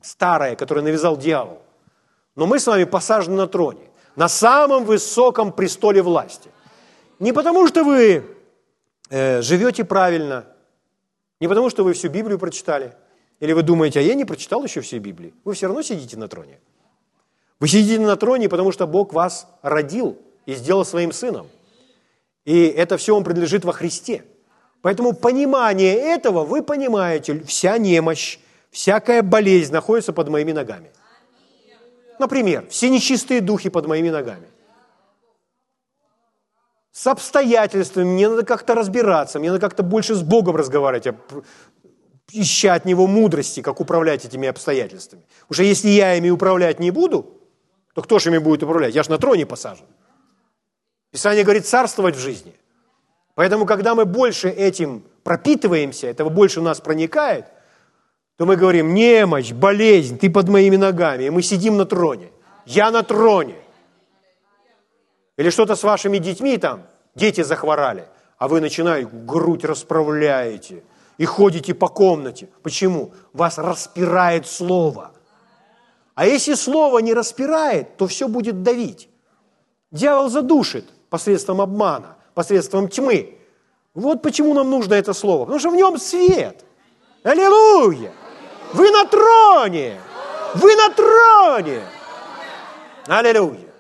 старое, 0.02 0.56
которое 0.56 0.82
навязал 0.82 1.18
дьявол. 1.18 1.62
Но 2.40 2.48
мы 2.48 2.58
с 2.58 2.68
вами 2.68 2.86
посажены 2.86 3.36
на 3.36 3.48
троне 3.48 3.82
на 4.16 4.30
самом 4.30 4.86
высоком 4.86 5.52
престоле 5.52 6.02
власти. 6.02 6.50
Не 7.20 7.34
потому, 7.34 7.68
что 7.68 7.84
вы 7.84 8.24
э, 9.10 9.42
живете 9.42 9.84
правильно, 9.84 10.46
не 11.42 11.50
потому, 11.50 11.70
что 11.70 11.84
вы 11.84 11.92
всю 11.92 12.08
Библию 12.08 12.40
прочитали, 12.40 12.94
или 13.42 13.52
вы 13.52 13.62
думаете, 13.62 14.00
а 14.00 14.04
я 14.04 14.14
не 14.14 14.24
прочитал 14.24 14.64
еще 14.64 14.80
всю 14.80 15.00
Библию. 15.00 15.34
Вы 15.44 15.54
все 15.54 15.68
равно 15.68 15.82
сидите 15.82 16.16
на 16.16 16.30
троне. 16.30 16.62
Вы 17.60 17.68
сидите 17.68 18.00
на 18.00 18.16
троне, 18.16 18.48
потому 18.48 18.72
что 18.72 18.88
Бог 18.88 19.12
вас 19.12 19.46
родил 19.62 20.18
и 20.46 20.54
сделал 20.54 20.86
своим 20.86 21.12
сыном. 21.12 21.48
И 22.46 22.68
это 22.68 22.96
все 22.96 23.16
вам 23.16 23.26
принадлежит 23.26 23.66
во 23.66 23.74
Христе. 23.74 24.24
Поэтому 24.82 25.12
понимание 25.12 25.94
этого, 25.94 26.46
вы 26.46 26.62
понимаете, 26.62 27.44
вся 27.44 27.78
немощь, 27.78 28.40
всякая 28.72 29.24
болезнь 29.24 29.74
находится 29.74 30.14
под 30.14 30.30
моими 30.30 30.54
ногами. 30.54 30.90
Например, 32.20 32.68
все 32.70 32.90
нечистые 32.90 33.40
духи 33.40 33.70
под 33.70 33.88
моими 33.88 34.10
ногами. 34.10 34.48
С 36.92 37.08
обстоятельствами 37.08 38.04
мне 38.04 38.28
надо 38.28 38.44
как-то 38.44 38.76
разбираться, 38.76 39.40
мне 39.40 39.52
надо 39.52 39.62
как-то 39.62 39.84
больше 39.84 40.16
с 40.16 40.22
Богом 40.22 40.58
разговаривать, 40.58 41.08
а 41.08 41.16
ища 42.34 42.74
от 42.74 42.84
Него 42.84 43.08
мудрости, 43.08 43.62
как 43.62 43.80
управлять 43.80 44.26
этими 44.26 44.50
обстоятельствами. 44.50 45.24
Уже 45.50 45.64
если 45.64 45.88
я 45.88 46.16
ими 46.16 46.30
управлять 46.30 46.80
не 46.80 46.92
буду, 46.92 47.38
то 47.96 48.02
кто 48.02 48.20
же 48.20 48.30
ими 48.30 48.38
будет 48.38 48.64
управлять? 48.64 48.94
Я 48.94 49.04
же 49.04 49.12
на 49.12 49.18
троне 49.18 49.46
посажен. 49.46 49.86
Писание 51.12 51.44
говорит 51.44 51.66
царствовать 51.66 52.18
в 52.18 52.20
жизни. 52.20 52.54
Поэтому, 53.34 53.66
когда 53.66 53.96
мы 53.96 54.04
больше 54.04 54.50
этим 54.50 55.06
пропитываемся, 55.24 56.08
этого 56.08 56.28
больше 56.30 56.60
у 56.60 56.64
нас 56.64 56.82
проникает– 56.82 57.46
то 58.40 58.46
мы 58.46 58.56
говорим, 58.56 58.94
немощь, 58.94 59.52
болезнь, 59.52 60.18
ты 60.18 60.30
под 60.30 60.48
моими 60.48 60.78
ногами, 60.78 61.26
и 61.26 61.30
мы 61.30 61.42
сидим 61.42 61.76
на 61.76 61.86
троне. 61.86 62.32
Я 62.66 62.90
на 62.90 63.04
троне. 63.04 63.56
Или 65.36 65.50
что-то 65.50 65.76
с 65.76 65.84
вашими 65.84 66.20
детьми 66.20 66.58
там, 66.58 66.84
дети 67.16 67.44
захворали, 67.44 68.08
а 68.38 68.48
вы 68.48 68.62
начинаете, 68.62 69.10
грудь 69.12 69.66
расправляете 69.66 70.84
и 71.18 71.26
ходите 71.26 71.74
по 71.74 71.90
комнате. 71.90 72.48
Почему? 72.64 73.12
Вас 73.34 73.58
распирает 73.58 74.48
слово. 74.48 75.12
А 76.16 76.26
если 76.26 76.54
слово 76.54 77.00
не 77.00 77.14
распирает, 77.14 77.98
то 77.98 78.08
все 78.08 78.30
будет 78.30 78.64
давить. 78.64 79.10
Дьявол 79.92 80.30
задушит 80.30 80.86
посредством 81.10 81.60
обмана, 81.60 82.16
посредством 82.36 82.88
тьмы. 82.88 83.38
Вот 83.94 84.22
почему 84.22 84.54
нам 84.54 84.70
нужно 84.70 84.94
это 84.94 85.12
слово. 85.12 85.42
Потому 85.42 85.60
что 85.60 85.72
в 85.72 85.76
нем 85.76 85.98
свет. 85.98 86.64
Аллилуйя! 87.24 88.14
Вы 88.74 88.92
на 88.92 89.06
троне! 89.06 90.00
Вы 90.54 90.76
на 90.76 90.90
троне! 90.94 91.82
Аллилуйя! 93.08 93.74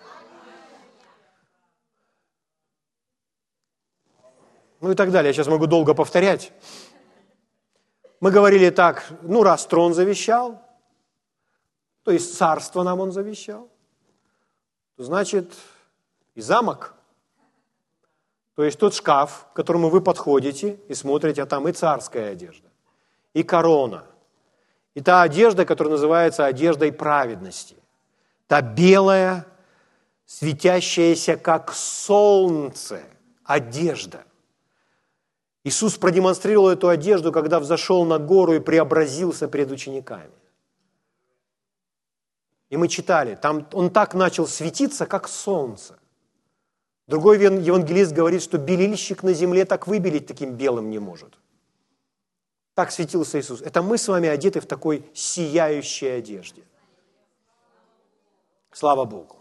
Ну 4.81 4.91
и 4.91 4.95
так 4.95 5.11
далее. 5.11 5.29
Я 5.29 5.33
сейчас 5.33 5.47
могу 5.47 5.67
долго 5.67 5.93
повторять. 5.93 6.51
Мы 8.19 8.31
говорили 8.31 8.69
так, 8.69 9.05
ну 9.21 9.43
раз 9.43 9.65
трон 9.65 9.93
завещал, 9.93 10.61
то 12.03 12.11
есть 12.11 12.37
царство 12.37 12.83
нам 12.83 12.99
он 12.99 13.11
завещал, 13.11 13.69
то 14.97 15.03
значит 15.03 15.53
и 16.35 16.41
замок, 16.41 16.95
то 18.55 18.63
есть 18.65 18.77
тот 18.77 18.93
шкаф, 18.93 19.47
к 19.53 19.55
которому 19.55 19.89
вы 19.89 20.01
подходите 20.01 20.81
и 20.89 20.93
смотрите, 20.93 21.43
а 21.43 21.45
там 21.45 21.69
и 21.69 21.71
царская 21.71 22.31
одежда, 22.31 22.69
и 23.33 23.43
корона– 23.43 24.05
и 24.95 25.01
та 25.01 25.21
одежда, 25.21 25.65
которая 25.65 25.93
называется 25.93 26.45
одеждой 26.45 26.91
праведности. 26.91 27.75
Та 28.47 28.61
белая, 28.61 29.45
светящаяся 30.25 31.37
как 31.37 31.73
солнце 31.73 33.01
одежда. 33.43 34.23
Иисус 35.63 35.97
продемонстрировал 35.97 36.69
эту 36.69 36.87
одежду, 36.87 37.31
когда 37.31 37.59
взошел 37.59 38.05
на 38.05 38.17
гору 38.17 38.53
и 38.53 38.59
преобразился 38.59 39.47
перед 39.47 39.69
учениками. 39.71 40.31
И 42.69 42.77
мы 42.77 42.87
читали, 42.87 43.35
там 43.35 43.67
он 43.73 43.89
так 43.89 44.13
начал 44.13 44.47
светиться, 44.47 45.05
как 45.05 45.27
солнце. 45.27 45.97
Другой 47.07 47.39
евангелист 47.39 48.13
говорит, 48.13 48.43
что 48.43 48.57
белильщик 48.59 49.23
на 49.23 49.33
земле 49.33 49.65
так 49.65 49.87
выбелить 49.87 50.27
таким 50.27 50.53
белым 50.53 50.89
не 50.89 50.99
может– 50.99 51.37
так 52.79 52.91
светился 52.91 53.37
Иисус. 53.37 53.61
Это 53.61 53.81
мы 53.81 53.97
с 53.97 54.07
вами 54.07 54.29
одеты 54.29 54.61
в 54.61 54.65
такой 54.65 55.03
сияющей 55.13 56.17
одежде. 56.17 56.63
Слава 58.71 59.03
Богу. 59.03 59.35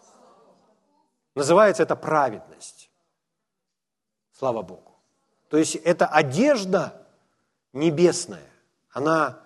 Называется 1.37 1.85
это 1.85 1.95
праведность. 1.95 2.90
Слава 4.33 4.62
Богу. 4.62 4.92
То 5.50 5.57
есть 5.57 5.76
это 5.76 6.09
одежда 6.09 7.07
небесная. 7.73 8.50
Она 8.90 9.38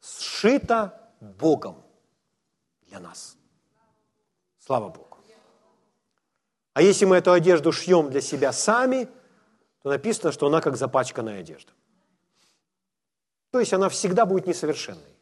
сшита 0.00 1.10
Богом 1.20 1.82
для 2.86 3.00
нас. 3.00 3.36
Слава 4.60 4.88
Богу. 4.88 5.18
А 6.74 6.82
если 6.82 7.06
мы 7.06 7.16
эту 7.16 7.32
одежду 7.32 7.72
шьем 7.72 8.08
для 8.08 8.20
себя 8.20 8.52
сами, 8.52 9.08
то 9.82 9.88
написано, 9.88 10.30
что 10.30 10.46
она 10.46 10.60
как 10.60 10.76
запачканная 10.76 11.40
одежда. 11.40 11.72
То 13.52 13.60
есть 13.60 13.72
она 13.74 13.88
всегда 13.90 14.26
будет 14.26 14.46
несовершенной. 14.46 15.14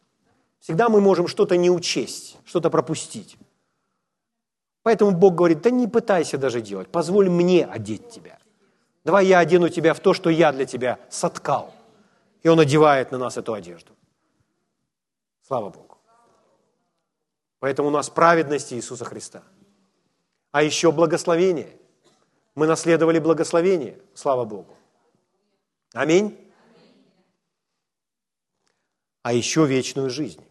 Всегда 0.61 0.89
мы 0.89 1.01
можем 1.01 1.27
что-то 1.27 1.57
не 1.57 1.69
учесть, 1.69 2.39
что-то 2.45 2.71
пропустить. 2.71 3.37
Поэтому 4.83 5.11
Бог 5.11 5.35
говорит, 5.35 5.63
да 5.63 5.71
не 5.71 5.89
пытайся 5.89 6.39
даже 6.39 6.61
делать, 6.61 6.89
позволь 6.89 7.29
мне 7.29 7.67
одеть 7.67 8.09
тебя. 8.09 8.39
Давай 9.05 9.27
я 9.27 9.41
одену 9.41 9.69
тебя 9.69 9.95
в 9.95 10.01
то, 10.01 10.15
что 10.15 10.31
я 10.31 10.53
для 10.53 10.65
тебя 10.65 10.99
соткал. 11.11 11.75
И 12.43 12.49
Он 12.49 12.61
одевает 12.61 13.11
на 13.11 13.19
нас 13.19 13.37
эту 13.37 13.53
одежду. 13.53 13.93
Слава 15.43 15.71
Богу. 15.71 15.99
Поэтому 17.59 17.89
у 17.89 17.91
нас 17.91 18.09
праведность 18.09 18.73
Иисуса 18.73 19.05
Христа. 19.05 19.43
А 20.53 20.63
еще 20.63 20.93
благословение. 20.93 21.77
Мы 22.55 22.67
наследовали 22.67 23.19
благословение, 23.19 23.99
слава 24.15 24.45
Богу. 24.45 24.77
Аминь. 25.93 26.50
А 29.23 29.33
еще 29.33 29.67
вечную 29.67 30.11
жизнь, 30.11 30.43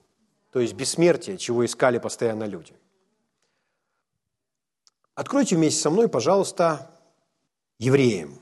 то 0.51 0.59
есть 0.59 0.73
бессмертие, 0.73 1.37
чего 1.37 1.65
искали 1.65 1.97
постоянно 1.97 2.43
люди. 2.43 2.73
Откройте 5.15 5.55
вместе 5.55 5.81
со 5.81 5.89
мной, 5.89 6.07
пожалуйста, 6.07 6.91
Евреям, 7.77 8.39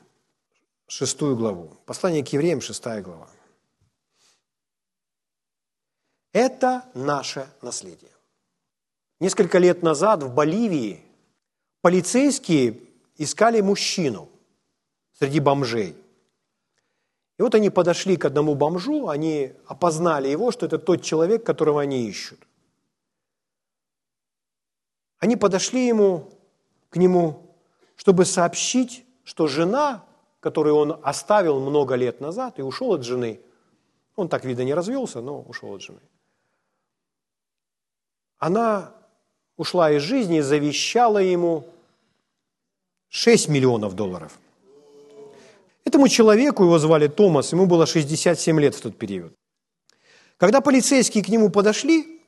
шестую 0.88 1.36
главу. 1.36 1.78
Послание 1.86 2.24
к 2.24 2.28
Евреям, 2.30 2.62
шестая 2.62 3.02
глава. 3.02 3.30
Это 6.34 6.86
наше 6.94 7.50
наследие. 7.62 8.12
Несколько 9.20 9.58
лет 9.58 9.82
назад 9.82 10.22
в 10.22 10.34
Боливии 10.34 11.04
полицейские 11.82 12.80
искали 13.16 13.62
мужчину 13.62 14.30
среди 15.14 15.40
бомжей. 15.40 15.96
И 17.38 17.42
вот 17.42 17.54
они 17.54 17.70
подошли 17.70 18.18
к 18.18 18.26
одному 18.26 18.56
бомжу, 18.56 19.10
они 19.10 19.54
опознали 19.68 20.28
его, 20.28 20.52
что 20.52 20.66
это 20.66 20.80
тот 20.80 21.04
человек, 21.04 21.46
которого 21.46 21.82
они 21.82 22.08
ищут. 22.08 22.40
Они 25.20 25.36
подошли 25.36 25.88
ему, 25.88 26.32
к 26.90 26.98
нему, 26.98 27.56
чтобы 27.96 28.26
сообщить, 28.26 29.06
что 29.24 29.48
жена, 29.48 30.04
которую 30.40 30.76
он 30.76 31.00
оставил 31.04 31.60
много 31.60 31.96
лет 31.96 32.22
назад 32.22 32.60
и 32.60 32.62
ушел 32.62 32.94
от 32.94 33.04
жены, 33.04 33.40
он 34.16 34.30
так, 34.30 34.46
видно, 34.46 34.62
не 34.64 34.74
развелся, 34.74 35.22
но 35.22 35.42
ушел 35.42 35.76
от 35.76 35.82
жены, 35.82 36.00
она 38.40 38.94
ушла 39.58 39.92
из 39.92 40.02
жизни 40.02 40.38
и 40.38 40.42
завещала 40.42 41.20
ему 41.20 41.66
6 43.10 43.48
миллионов 43.50 43.96
долларов. 43.96 44.38
Этому 45.88 46.10
человеку, 46.10 46.66
его 46.66 46.80
звали 46.80 47.08
Томас, 47.08 47.54
ему 47.54 47.66
было 47.66 47.86
67 47.86 48.60
лет 48.60 48.76
в 48.76 48.82
тот 48.82 48.98
период. 48.98 49.34
Когда 50.36 50.60
полицейские 50.60 51.24
к 51.24 51.30
нему 51.30 51.50
подошли, 51.50 52.22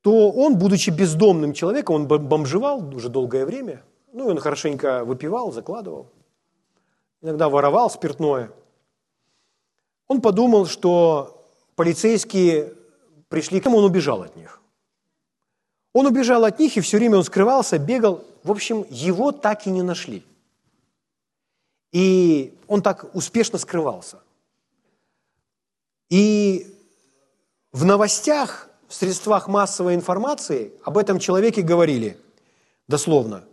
то 0.00 0.32
он, 0.32 0.58
будучи 0.58 0.90
бездомным 0.90 1.52
человеком, 1.52 1.94
он 1.94 2.08
бомжевал 2.08 2.92
уже 2.92 3.08
долгое 3.08 3.46
время, 3.46 3.84
ну, 4.12 4.26
он 4.26 4.38
хорошенько 4.38 5.04
выпивал, 5.04 5.52
закладывал, 5.52 6.08
иногда 7.20 7.48
воровал 7.48 7.88
спиртное. 7.88 8.50
Он 10.08 10.20
подумал, 10.20 10.66
что 10.66 11.40
полицейские 11.76 12.72
пришли 13.28 13.60
к 13.60 13.66
нему, 13.66 13.78
он 13.78 13.84
убежал 13.84 14.22
от 14.22 14.34
них. 14.34 14.60
Он 15.92 16.06
убежал 16.06 16.44
от 16.44 16.58
них, 16.58 16.76
и 16.76 16.80
все 16.80 16.98
время 16.98 17.18
он 17.18 17.22
скрывался, 17.22 17.78
бегал. 17.78 18.24
В 18.42 18.50
общем, 18.50 18.84
его 18.90 19.30
так 19.30 19.68
и 19.68 19.70
не 19.70 19.82
нашли. 19.82 20.24
И 21.92 22.58
он 22.66 22.82
так 22.82 23.14
успешно 23.14 23.58
скрывался. 23.58 24.18
И 26.08 26.74
в 27.70 27.84
новостях, 27.84 28.68
в 28.88 28.94
средствах 28.94 29.46
массовой 29.46 29.94
информации 29.94 30.72
об 30.84 30.98
этом 30.98 31.18
человеке 31.18 31.62
говорили, 31.62 32.18
дословно, 32.88 33.44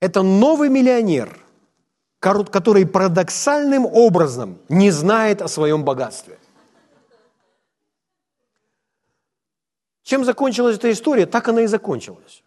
это 0.00 0.22
новый 0.22 0.68
миллионер, 0.68 1.38
который 2.18 2.86
парадоксальным 2.86 3.86
образом 3.86 4.58
не 4.68 4.90
знает 4.90 5.42
о 5.42 5.48
своем 5.48 5.84
богатстве. 5.84 6.38
Чем 10.02 10.24
закончилась 10.24 10.76
эта 10.76 10.90
история, 10.90 11.26
так 11.26 11.48
она 11.48 11.62
и 11.62 11.66
закончилась. 11.66 12.42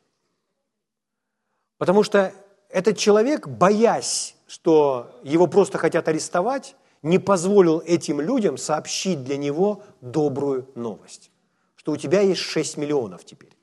Потому 1.77 2.03
что 2.03 2.33
этот 2.73 2.97
человек, 2.97 3.47
боясь, 3.47 4.35
что 4.47 5.19
его 5.23 5.45
просто 5.45 5.77
хотят 5.77 6.07
арестовать, 6.07 6.75
не 7.03 7.19
позволил 7.19 7.81
этим 7.85 8.19
людям 8.19 8.57
сообщить 8.57 9.23
для 9.23 9.37
него 9.37 9.83
добрую 10.01 10.67
новость, 10.73 11.29
что 11.75 11.91
у 11.91 11.97
тебя 11.97 12.21
есть 12.21 12.41
6 12.41 12.77
миллионов 12.77 13.25
теперь. 13.25 13.55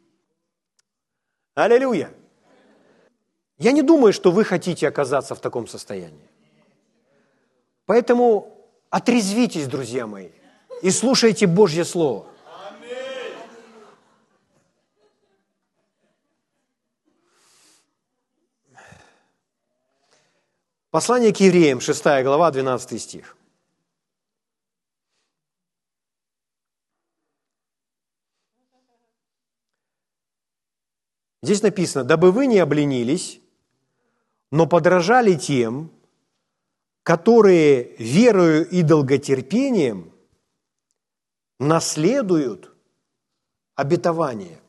Аллилуйя! 1.57 2.13
Я 3.59 3.73
не 3.73 3.83
думаю, 3.83 4.13
что 4.13 4.31
вы 4.31 4.45
хотите 4.45 4.87
оказаться 4.87 5.35
в 5.35 5.41
таком 5.41 5.67
состоянии. 5.67 6.31
Поэтому 7.87 8.57
отрезвитесь, 8.91 9.67
друзья 9.67 10.07
мои, 10.07 10.29
и 10.83 10.91
слушайте 10.91 11.49
Божье 11.49 11.85
Слово. 11.85 12.27
Послание 20.91 21.33
к 21.33 21.37
евреям, 21.37 21.81
6 21.81 22.03
глава, 22.25 22.51
12 22.51 23.01
стих. 23.01 23.37
Здесь 31.43 31.63
написано, 31.63 32.05
дабы 32.05 32.33
вы 32.33 32.47
не 32.47 32.59
обленились, 32.59 33.41
но 34.51 34.67
подражали 34.67 35.37
тем, 35.37 35.93
которые 37.05 37.95
верою 37.97 38.69
и 38.69 38.83
долготерпением 38.83 40.13
наследуют 41.61 42.75
обетование. 43.77 44.61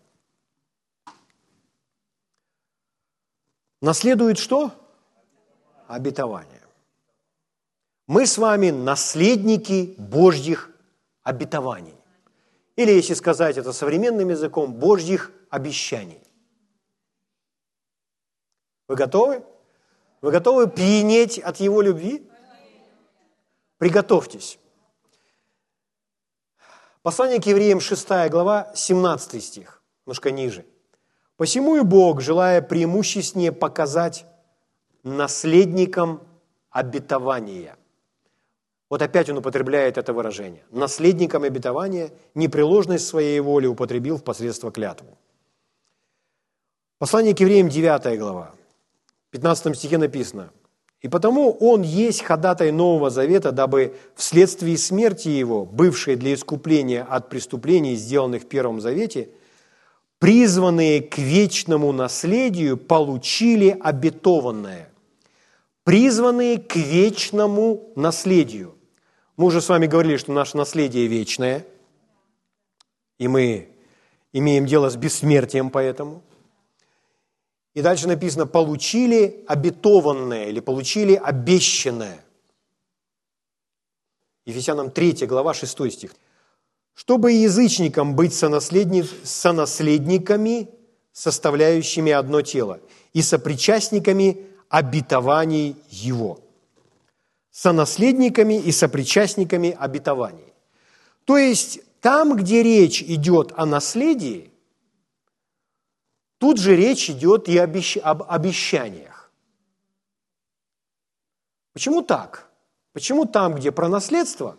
Наследуют 3.82 4.38
что? 4.38 4.81
Обетования. 5.94 6.62
Мы 8.08 8.26
с 8.26 8.38
вами 8.38 8.72
наследники 8.72 9.96
Божьих 9.98 10.72
обетований. 11.24 11.96
Или, 12.76 12.92
если 12.92 13.14
сказать 13.14 13.58
это 13.58 13.74
современным 13.74 14.30
языком, 14.30 14.74
Божьих 14.74 15.32
обещаний. 15.50 16.22
Вы 18.88 18.96
готовы? 18.96 19.44
Вы 20.22 20.32
готовы 20.32 20.68
пьянеть 20.68 21.40
от 21.40 21.58
Его 21.58 21.82
любви? 21.82 22.30
Приготовьтесь. 23.78 24.60
Послание 27.02 27.42
к 27.42 27.46
евреям 27.46 27.80
6 27.80 28.30
глава, 28.30 28.72
17 28.76 29.44
стих, 29.44 29.82
немножко 30.06 30.30
ниже. 30.32 30.66
«Посему 31.36 31.78
и 31.78 31.82
Бог, 31.82 32.22
желая 32.22 32.62
преимущественнее 32.62 33.52
показать 33.52 34.26
наследником 35.04 36.22
обетования. 36.70 37.76
Вот 38.90 39.02
опять 39.02 39.30
он 39.30 39.38
употребляет 39.38 39.98
это 39.98 40.12
выражение. 40.12 40.64
Наследником 40.70 41.44
обетования 41.44 42.12
непреложность 42.36 43.08
своей 43.08 43.40
воли 43.40 43.66
употребил 43.66 44.18
в 44.18 44.24
клятву. 44.72 45.18
Послание 46.98 47.34
к 47.34 47.40
евреям 47.40 47.70
9 47.70 48.20
глава. 48.20 48.54
В 49.30 49.32
15 49.32 49.76
стихе 49.78 49.98
написано. 49.98 50.52
«И 51.02 51.08
потому 51.08 51.52
он 51.60 51.82
есть 51.82 52.22
ходатай 52.22 52.72
Нового 52.72 53.10
Завета, 53.10 53.52
дабы 53.52 53.96
вследствие 54.14 54.78
смерти 54.78 55.30
его, 55.30 55.66
бывшей 55.66 56.16
для 56.16 56.34
искупления 56.34 57.04
от 57.04 57.30
преступлений, 57.30 57.96
сделанных 57.96 58.44
в 58.44 58.48
Первом 58.48 58.82
Завете, 58.82 59.30
призванные 60.20 61.02
к 61.02 61.18
вечному 61.18 61.92
наследию, 61.92 62.78
получили 62.78 63.76
обетованное, 63.82 64.91
призванные 65.84 66.60
к 66.60 66.76
вечному 66.76 67.92
наследию. 67.96 68.76
Мы 69.38 69.46
уже 69.46 69.62
с 69.62 69.70
вами 69.70 69.88
говорили, 69.88 70.18
что 70.18 70.32
наше 70.32 70.58
наследие 70.58 71.08
вечное, 71.08 71.66
и 73.18 73.28
мы 73.28 73.70
имеем 74.34 74.66
дело 74.66 74.90
с 74.90 74.96
бессмертием 74.96 75.70
поэтому. 75.70 76.22
И 77.74 77.82
дальше 77.82 78.08
написано, 78.08 78.46
получили 78.46 79.44
обетованное 79.48 80.50
или 80.50 80.60
получили 80.60 81.16
обещанное. 81.16 82.24
Ефесянам 84.46 84.92
3 84.92 85.26
глава 85.28 85.54
6 85.54 85.92
стих. 85.92 86.16
чтобы 86.94 87.32
язычникам 87.32 88.16
быть 88.16 88.34
сонаследниками, 88.34 90.70
составляющими 91.14 92.12
одно 92.12 92.42
тело, 92.42 92.80
и 93.14 93.22
сопричастниками 93.22 94.48
обетований 94.72 95.76
Его. 95.90 96.40
Сонаследниками 97.52 98.60
и 98.60 98.72
сопричастниками 98.72 99.76
обетований. 99.78 100.54
То 101.26 101.38
есть 101.38 101.82
там, 102.00 102.36
где 102.38 102.64
речь 102.64 103.04
идет 103.04 103.52
о 103.58 103.66
наследии, 103.66 104.50
тут 106.38 106.58
же 106.58 106.76
речь 106.76 107.10
идет 107.10 107.50
и 107.50 107.58
об 107.58 108.24
обещаниях. 108.24 109.32
Почему 111.74 112.02
так? 112.02 112.50
Почему 112.94 113.26
там, 113.26 113.56
где 113.56 113.72
про 113.72 113.90
наследство, 113.90 114.58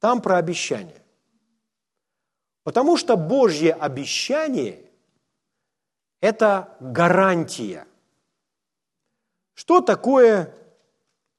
там 0.00 0.22
про 0.22 0.38
обещание? 0.38 1.02
Потому 2.62 2.96
что 2.96 3.16
Божье 3.16 3.72
обещание– 3.72 4.82
это 6.20 6.76
гарантия. 6.80 7.86
Что 9.60 9.82
такое 9.82 10.54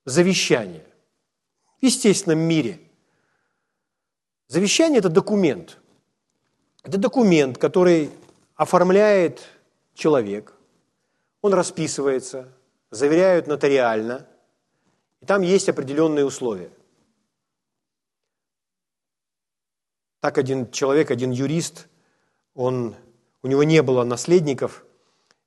завещание? 0.05 0.85
В 1.81 1.85
естественном 1.85 2.37
мире. 2.37 2.79
Завещание– 4.47 4.99
это 4.99 5.09
документ. 5.09 5.79
Это 6.83 6.99
документ, 6.99 7.57
который 7.57 8.11
оформляет 8.53 9.41
человек, 9.95 10.53
он 11.41 11.55
расписывается, 11.55 12.47
заверяют 12.91 13.47
нотариально, 13.47 14.27
и 15.21 15.25
там 15.25 15.41
есть 15.41 15.67
определенные 15.67 16.23
условия. 16.23 16.69
Так 20.19 20.37
один 20.37 20.69
человек, 20.69 21.09
один 21.09 21.31
юрист, 21.31 21.87
он, 22.53 22.95
у 23.41 23.47
него 23.47 23.63
не 23.63 23.81
было 23.81 24.03
наследников, 24.03 24.85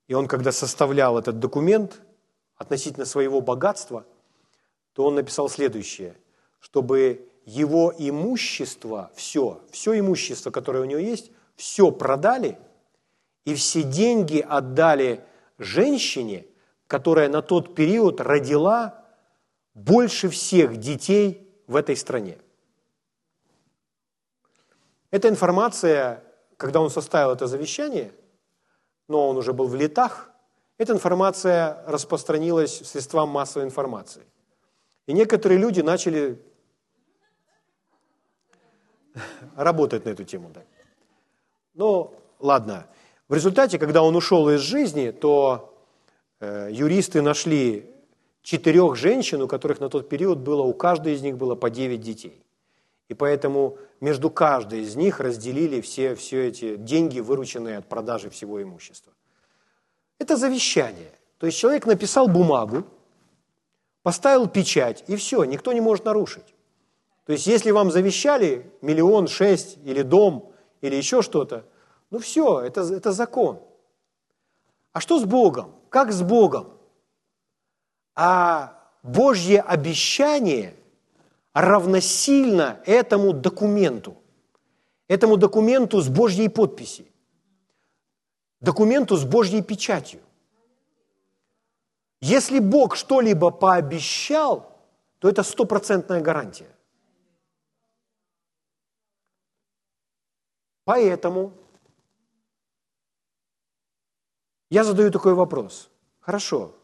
и 0.09 0.15
он, 0.15 0.27
когда 0.27 0.51
составлял 0.51 1.17
этот 1.17 1.39
документ 1.39 2.01
относительно 2.65 3.05
своего 3.05 3.41
богатства, 3.41 4.05
то 4.95 5.05
он 5.05 5.15
написал 5.15 5.49
следующее, 5.49 6.17
чтобы 6.61 7.29
его 7.45 7.93
имущество, 7.97 9.11
все, 9.15 9.61
все 9.71 9.99
имущество, 9.99 10.51
которое 10.51 10.81
у 10.81 10.87
него 10.87 11.01
есть, 11.01 11.31
все 11.57 11.91
продали, 11.93 12.59
и 13.45 13.55
все 13.55 13.83
деньги 13.83 14.39
отдали 14.41 15.23
женщине, 15.59 16.47
которая 16.87 17.29
на 17.29 17.43
тот 17.43 17.75
период 17.75 18.21
родила 18.21 19.05
больше 19.75 20.31
всех 20.31 20.79
детей 20.79 21.47
в 21.67 21.77
этой 21.77 21.97
стране. 21.97 22.39
Эта 25.11 25.29
информация, 25.29 26.25
когда 26.57 26.81
он 26.81 26.91
составил 26.91 27.31
это 27.31 27.47
завещание, 27.47 28.13
но 29.07 29.29
он 29.29 29.37
уже 29.37 29.53
был 29.53 29.69
в 29.69 29.75
летах, 29.75 30.34
эта 30.79 30.93
информация 30.93 31.83
распространилась 31.87 32.81
в 32.81 32.87
средствам 32.87 33.29
массовой 33.29 33.67
информации. 33.67 34.23
И 35.07 35.13
некоторые 35.13 35.59
люди 35.59 35.81
начали 35.81 36.41
работать 39.57 40.05
на 40.05 40.11
эту 40.11 40.25
тему. 40.25 40.51
Да. 40.53 40.63
Ну, 41.75 42.15
ладно. 42.41 42.87
В 43.29 43.35
результате, 43.35 43.79
когда 43.79 44.03
он 44.03 44.17
ушел 44.17 44.51
из 44.51 44.61
жизни, 44.61 45.11
то 45.11 45.75
э, 46.41 46.69
юристы 46.71 47.23
нашли 47.23 47.91
четырех 48.43 48.97
женщин, 48.97 49.43
у 49.43 49.49
которых 49.49 49.81
на 49.81 49.89
тот 49.89 50.09
период 50.09 50.39
было, 50.39 50.63
у 50.63 50.75
каждой 50.75 51.15
из 51.15 51.23
них 51.23 51.37
было 51.37 51.55
по 51.55 51.71
девять 51.71 52.01
детей. 52.01 52.45
И 53.09 53.15
поэтому 53.15 53.79
между 54.01 54.31
каждой 54.31 54.81
из 54.81 54.97
них 54.97 55.21
разделили 55.21 55.81
все, 55.81 56.15
все 56.15 56.49
эти 56.49 56.77
деньги, 56.77 57.21
вырученные 57.21 57.79
от 57.79 57.89
продажи 57.89 58.31
всего 58.31 58.63
имущества. 58.63 59.13
Это 60.25 60.39
завещание. 60.39 61.13
То 61.37 61.45
есть 61.45 61.59
человек 61.59 61.85
написал 61.85 62.29
бумагу, 62.29 62.85
поставил 64.03 64.49
печать, 64.49 65.05
и 65.07 65.17
все, 65.17 65.45
никто 65.45 65.75
не 65.75 65.83
может 65.83 66.07
нарушить. 66.07 66.55
То 67.27 67.33
есть 67.33 67.47
если 67.47 67.73
вам 67.73 67.91
завещали 67.91 68.73
миллион, 68.81 69.29
шесть, 69.29 69.77
или 69.85 70.01
дом, 70.01 70.51
или 70.81 70.97
еще 70.97 71.21
что-то, 71.21 71.67
ну 72.11 72.21
все, 72.21 72.63
это, 72.63 72.81
это 72.81 73.13
закон. 73.13 73.61
А 74.95 75.01
что 75.01 75.19
с 75.19 75.25
Богом? 75.25 75.75
Как 75.91 76.11
с 76.11 76.23
Богом? 76.23 76.73
А 78.15 78.81
Божье 79.03 79.61
обещание– 79.61 80.75
равносильно 81.53 82.81
этому 82.87 83.35
документу, 83.35 84.17
этому 85.07 85.37
документу 85.37 86.01
с 86.01 86.09
Божьей 86.09 86.49
подписью, 86.49 87.05
документу 88.65 89.17
с 89.17 89.25
Божьей 89.25 89.63
печатью. 89.63 90.21
Если 92.21 92.59
Бог 92.59 92.97
что-либо 92.97 93.51
пообещал, 93.51 94.73
то 95.19 95.29
это 95.29 95.43
стопроцентная 95.43 96.21
гарантия. 96.21 96.75
Поэтому 100.85 101.53
я 104.71 104.85
задаю 104.85 105.11
такой 105.11 105.35
вопрос. 105.35 105.91
Хорошо. 106.21 106.75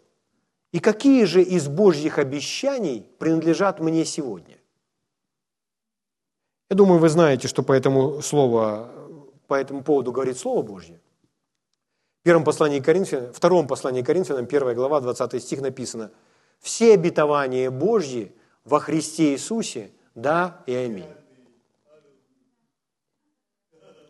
И 0.73 0.79
какие 0.79 1.25
же 1.25 1.43
из 1.43 1.69
Божьих 1.69 2.19
обещаний 2.19 3.03
принадлежат 3.19 3.81
мне 3.81 4.05
сегодня? 4.05 4.59
Я 6.71 6.77
думаю, 6.77 7.01
вы 7.01 7.09
знаете, 7.09 7.49
что 7.49 7.63
по 7.63 7.73
этому, 7.73 8.23
слову, 8.23 8.87
по 9.49 9.55
этому 9.55 9.83
поводу 9.83 10.13
говорит 10.13 10.39
Слово 10.39 10.63
Божье. 10.63 11.01
Первом 12.23 12.45
послании 12.45 12.81
Коринфянам, 12.81 13.33
втором 13.33 13.67
послании 13.67 14.03
Коринфянам, 14.03 14.45
1 14.45 14.75
глава, 14.75 15.01
20 15.01 15.43
стих 15.43 15.61
написано, 15.61 16.11
«Все 16.59 16.95
обетования 16.95 17.71
Божьи 17.71 18.35
во 18.65 18.79
Христе 18.79 19.33
Иисусе, 19.33 19.91
да 20.15 20.63
и 20.67 20.75
аминь». 20.75 21.09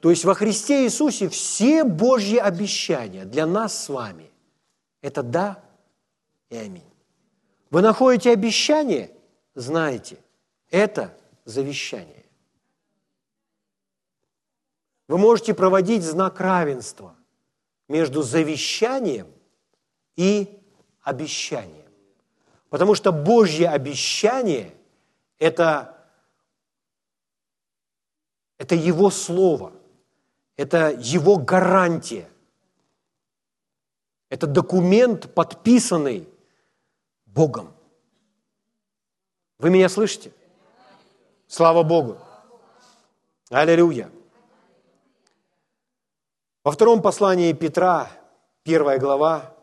То 0.00 0.10
есть 0.10 0.24
во 0.24 0.34
Христе 0.34 0.84
Иисусе 0.84 1.28
все 1.28 1.84
Божьи 1.84 2.38
обещания 2.38 3.24
для 3.24 3.46
нас 3.46 3.84
с 3.84 3.88
вами– 3.88 4.30
это 5.02 5.22
да 5.22 5.62
и 6.48 6.56
аминь. 6.56 6.82
Вы 7.70 7.82
находите 7.82 8.32
обещание, 8.32 9.10
знаете, 9.54 10.18
это 10.70 11.16
завещание. 11.44 12.24
Вы 15.06 15.18
можете 15.18 15.54
проводить 15.54 16.02
знак 16.02 16.40
равенства 16.40 17.14
между 17.90 18.22
завещанием 18.22 19.26
и 20.14 20.62
обещанием. 21.02 21.90
Потому 22.68 22.94
что 22.94 23.10
Божье 23.10 23.68
обещание– 23.68 24.72
это, 25.38 25.98
это 28.58 28.76
Его 28.76 29.10
Слово, 29.10 29.72
это 30.56 30.92
Его 31.00 31.36
гарантия. 31.36 32.28
Это 34.28 34.46
документ, 34.46 35.34
подписанный 35.34 36.28
Богом. 37.26 37.74
Вы 39.58 39.70
меня 39.70 39.88
слышите? 39.88 40.32
Слава 41.48 41.82
Богу! 41.82 42.18
Аллилуйя! 43.50 44.12
Во 46.62 46.72
втором 46.72 47.00
послании 47.00 47.54
Петра, 47.54 48.10
первая 48.64 48.98
глава, 48.98 49.54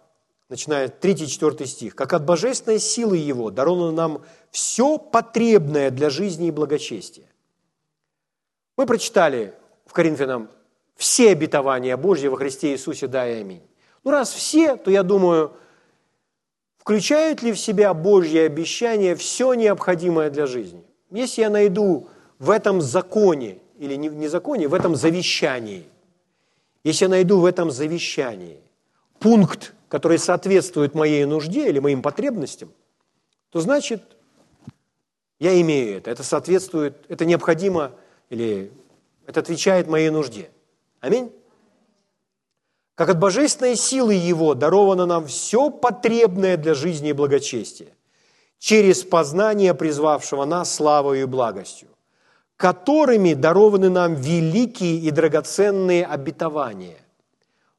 начиная 0.50 0.88
3-4 0.88 1.66
стих. 1.68 1.96
«Как 1.96 2.12
от 2.14 2.26
божественной 2.26 2.80
силы 2.80 3.18
Его 3.18 3.52
даровано 3.52 3.92
нам 3.92 4.24
все 4.50 4.98
потребное 4.98 5.92
для 5.92 6.10
жизни 6.10 6.48
и 6.48 6.52
благочестия». 6.52 7.28
Мы 8.78 8.88
прочитали 8.88 9.54
в 9.86 9.94
Коринфянам 9.94 10.50
все 10.96 11.32
обетования 11.34 11.98
Божьи 11.98 12.28
во 12.30 12.36
Христе 12.36 12.72
Иисусе, 12.72 13.06
да 13.06 13.30
и 13.30 13.42
аминь. 13.42 13.62
Ну, 14.04 14.10
раз 14.10 14.32
все, 14.32 14.76
то 14.76 14.90
я 14.90 15.04
думаю, 15.04 15.52
включают 16.80 17.44
ли 17.44 17.52
в 17.52 17.60
себя 17.60 17.94
Божье 17.94 18.48
обещание 18.48 19.16
все 19.16 19.54
необходимое 19.54 20.32
для 20.32 20.48
жизни? 20.48 20.84
Если 21.12 21.42
я 21.42 21.52
найду 21.52 22.10
в 22.40 22.50
этом 22.50 22.82
законе, 22.82 23.60
или 23.78 23.94
не 23.94 24.10
в 24.10 24.30
законе, 24.32 24.68
в 24.68 24.74
этом 24.74 24.96
завещании– 24.96 25.88
если 26.88 27.08
найду 27.08 27.42
в 27.42 27.46
этом 27.46 27.70
завещании 27.70 28.62
пункт, 29.20 29.74
который 29.90 30.18
соответствует 30.18 30.96
моей 30.96 31.26
нужде 31.26 31.68
или 31.68 31.80
моим 31.80 32.02
потребностям, 32.02 32.72
то 33.50 33.60
значит, 33.60 34.02
я 35.38 35.60
имею 35.60 35.98
это, 35.98 36.12
это 36.12 36.24
соответствует, 36.24 36.96
это 37.10 37.26
необходимо 37.26 37.92
или 38.30 38.72
это 39.26 39.42
отвечает 39.42 39.88
моей 39.88 40.10
нужде. 40.10 40.50
Аминь. 41.02 41.30
Как 42.96 43.10
от 43.10 43.20
божественной 43.20 43.76
силы 43.76 44.14
Его 44.14 44.54
даровано 44.54 45.06
нам 45.06 45.28
все 45.28 45.70
потребное 45.70 46.56
для 46.56 46.74
жизни 46.74 47.10
и 47.10 47.14
благочестия, 47.14 47.90
через 48.60 49.04
познание 49.04 49.74
призвавшего 49.74 50.46
нас 50.46 50.74
славою 50.74 51.24
и 51.24 51.26
благостью, 51.26 51.90
которыми 52.58 53.36
дарованы 53.36 53.90
нам 53.90 54.16
великие 54.16 54.98
и 54.98 55.12
драгоценные 55.12 56.06
обетования. 56.06 56.98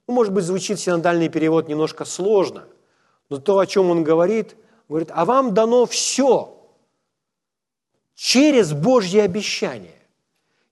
Ну, 0.06 0.14
может 0.14 0.32
быть, 0.32 0.44
звучит 0.44 0.78
синодальный 0.78 1.28
перевод 1.28 1.68
немножко 1.68 2.04
сложно, 2.04 2.64
но 3.28 3.38
то, 3.38 3.58
о 3.58 3.66
чем 3.66 3.90
он 3.90 4.04
говорит, 4.04 4.56
говорит, 4.88 5.10
а 5.12 5.24
вам 5.24 5.52
дано 5.52 5.84
все 5.84 6.54
через 8.14 8.72
Божье 8.72 9.24
обещание. 9.24 9.98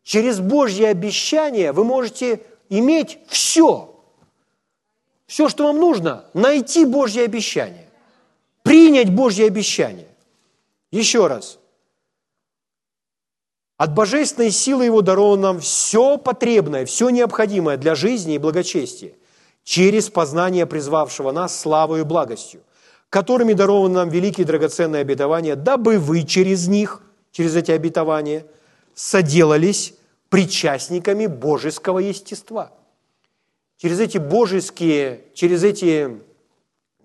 Через 0.04 0.38
Божье 0.38 0.88
обещание 0.88 1.72
вы 1.72 1.84
можете 1.84 2.40
иметь 2.68 3.18
все. 3.26 3.92
Все, 5.26 5.48
что 5.48 5.64
вам 5.66 5.78
нужно, 5.78 6.26
найти 6.32 6.84
Божье 6.84 7.24
обещание, 7.24 7.88
принять 8.62 9.12
Божье 9.12 9.46
обещание. 9.46 10.06
Еще 10.92 11.26
раз. 11.26 11.58
От 13.76 13.92
божественной 13.92 14.50
силы 14.50 14.86
Его 14.86 15.02
даровано 15.02 15.42
нам 15.42 15.60
все 15.60 16.16
потребное, 16.16 16.86
все 16.86 17.10
необходимое 17.10 17.76
для 17.76 17.94
жизни 17.94 18.34
и 18.34 18.38
благочестия 18.38 19.12
через 19.64 20.08
познание 20.08 20.64
призвавшего 20.64 21.32
нас 21.32 21.58
славою 21.58 22.04
и 22.04 22.06
благостью, 22.06 22.62
которыми 23.10 23.52
дарованы 23.52 23.94
нам 23.94 24.08
великие 24.08 24.46
драгоценные 24.46 25.00
обетования, 25.00 25.56
дабы 25.56 25.98
вы 25.98 26.22
через 26.22 26.68
них, 26.68 27.02
через 27.32 27.56
эти 27.56 27.72
обетования, 27.72 28.46
соделались 28.94 29.94
причастниками 30.28 31.26
божеского 31.26 31.98
естества. 31.98 32.72
Через 33.76 33.98
эти 34.00 34.18
божеские, 34.18 35.24
через 35.34 35.64
эти 35.64 36.20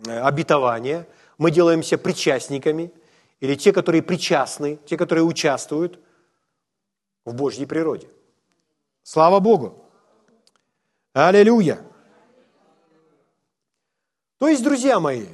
э, 0.05 0.19
обетования 0.19 1.07
мы 1.37 1.51
делаемся 1.51 1.97
причастниками, 1.97 2.91
или 3.39 3.55
те, 3.55 3.73
которые 3.73 4.03
причастны, 4.03 4.77
те, 4.85 4.97
которые 4.97 5.23
участвуют 5.23 5.99
в 7.25 7.33
Божьей 7.33 7.65
природе. 7.65 8.07
Слава 9.03 9.39
Богу! 9.39 9.85
Аллилуйя! 11.13 11.79
То 14.37 14.47
есть, 14.47 14.63
друзья 14.63 14.99
мои, 14.99 15.27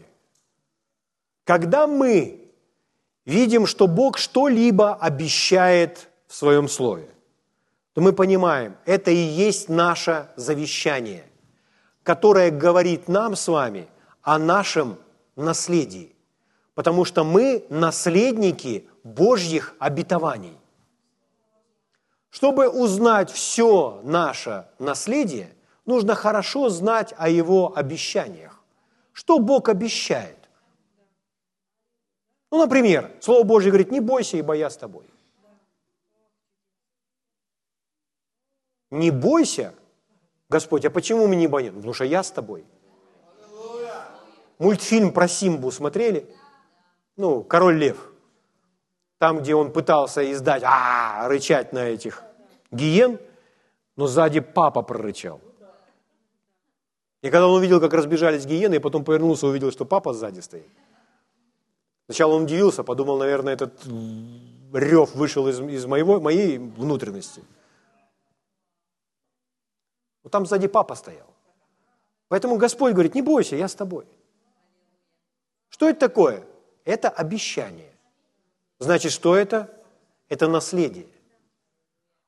когда 1.44 1.88
мы 1.88 2.52
видим, 3.26 3.66
что 3.66 3.88
Бог 3.88 4.18
что-либо 4.18 4.96
обещает 4.96 6.10
в 6.28 6.36
своем 6.36 6.68
Слове, 6.68 7.10
то 7.94 8.02
мы 8.02 8.14
понимаем, 8.14 8.76
это 8.86 9.12
и 9.12 9.16
есть 9.16 9.70
наше 9.70 10.30
завещание, 10.36 11.26
которое 12.04 12.52
говорит 12.52 13.08
нам 13.08 13.36
с 13.36 13.48
вами 13.48 13.88
о 14.22 14.38
нашем 14.38 14.98
наследии, 15.36 16.16
потому 16.74 17.06
что 17.06 17.24
мы 17.24 17.66
наследники 17.70 18.88
Божьих 19.04 19.74
обетований. 19.80 20.58
Чтобы 22.30 22.70
узнать 22.70 23.32
все 23.32 24.02
наше 24.04 24.68
наследие, 24.80 25.56
нужно 25.86 26.16
хорошо 26.16 26.70
знать 26.70 27.14
о 27.18 27.30
его 27.30 27.76
обещаниях. 27.76 28.62
Что 29.14 29.40
Бог 29.40 29.70
обещает? 29.70 30.38
Ну, 32.52 32.60
например, 32.60 33.12
Слово 33.20 33.44
Божье 33.44 33.72
говорит, 33.72 33.92
не 33.92 34.00
бойся, 34.00 34.38
ибо 34.38 34.54
я 34.54 34.70
с 34.70 34.78
тобой. 34.78 35.06
Не 38.90 39.12
бойся, 39.12 39.74
Господь, 40.50 40.86
а 40.86 40.90
почему 40.90 41.28
мы 41.28 41.36
не 41.36 41.48
боимся? 41.48 41.76
Потому 41.76 41.94
что 41.94 42.06
я 42.06 42.24
с 42.24 42.32
тобой. 42.32 42.66
Мультфильм 44.60 45.12
про 45.12 45.28
Симбу 45.28 45.72
смотрели? 45.72 46.34
Ну, 47.16 47.44
Король 47.44 47.78
Лев. 47.78 48.12
Там, 49.18 49.40
где 49.40 49.56
он 49.56 49.72
пытался 49.72 50.32
издать, 50.32 50.64
а, 50.66 51.28
рычать 51.28 51.74
на 51.74 51.86
этих 51.86 52.24
гиен, 52.72 53.20
но 53.96 54.08
сзади 54.08 54.40
папа 54.40 54.82
прорычал. 54.82 55.42
И 57.24 57.30
когда 57.30 57.48
он 57.48 57.56
увидел, 57.56 57.82
как 57.82 57.94
разбежались 57.94 58.46
гиены, 58.46 58.76
и 58.76 58.80
потом 58.80 59.04
повернулся, 59.04 59.48
увидел, 59.48 59.72
что 59.72 59.86
папа 59.86 60.14
сзади 60.14 60.40
стоит. 60.40 60.70
Сначала 62.06 62.36
он 62.36 62.44
удивился, 62.44 62.84
подумал, 62.84 63.18
наверное, 63.18 63.54
этот 63.54 63.84
рев 64.74 65.16
вышел 65.16 65.48
из, 65.48 65.60
из 65.60 65.86
моего, 65.86 66.20
моей 66.20 66.58
внутренности– 66.58 67.44
вот 70.28 70.32
там 70.32 70.46
сзади 70.46 70.68
папа 70.68 70.94
стоял. 70.96 71.34
Поэтому 72.28 72.58
Господь 72.58 72.92
говорит, 72.92 73.16
не 73.16 73.22
бойся, 73.22 73.56
я 73.56 73.70
с 73.70 73.76
тобой. 73.76 74.06
Что 75.70 75.88
это 75.88 76.02
такое? 76.02 76.44
Это 76.84 77.08
обещание. 77.08 77.87
Значит, 78.80 79.12
что 79.12 79.36
это? 79.36 79.74
Это 80.30 80.48
наследие. 80.48 81.08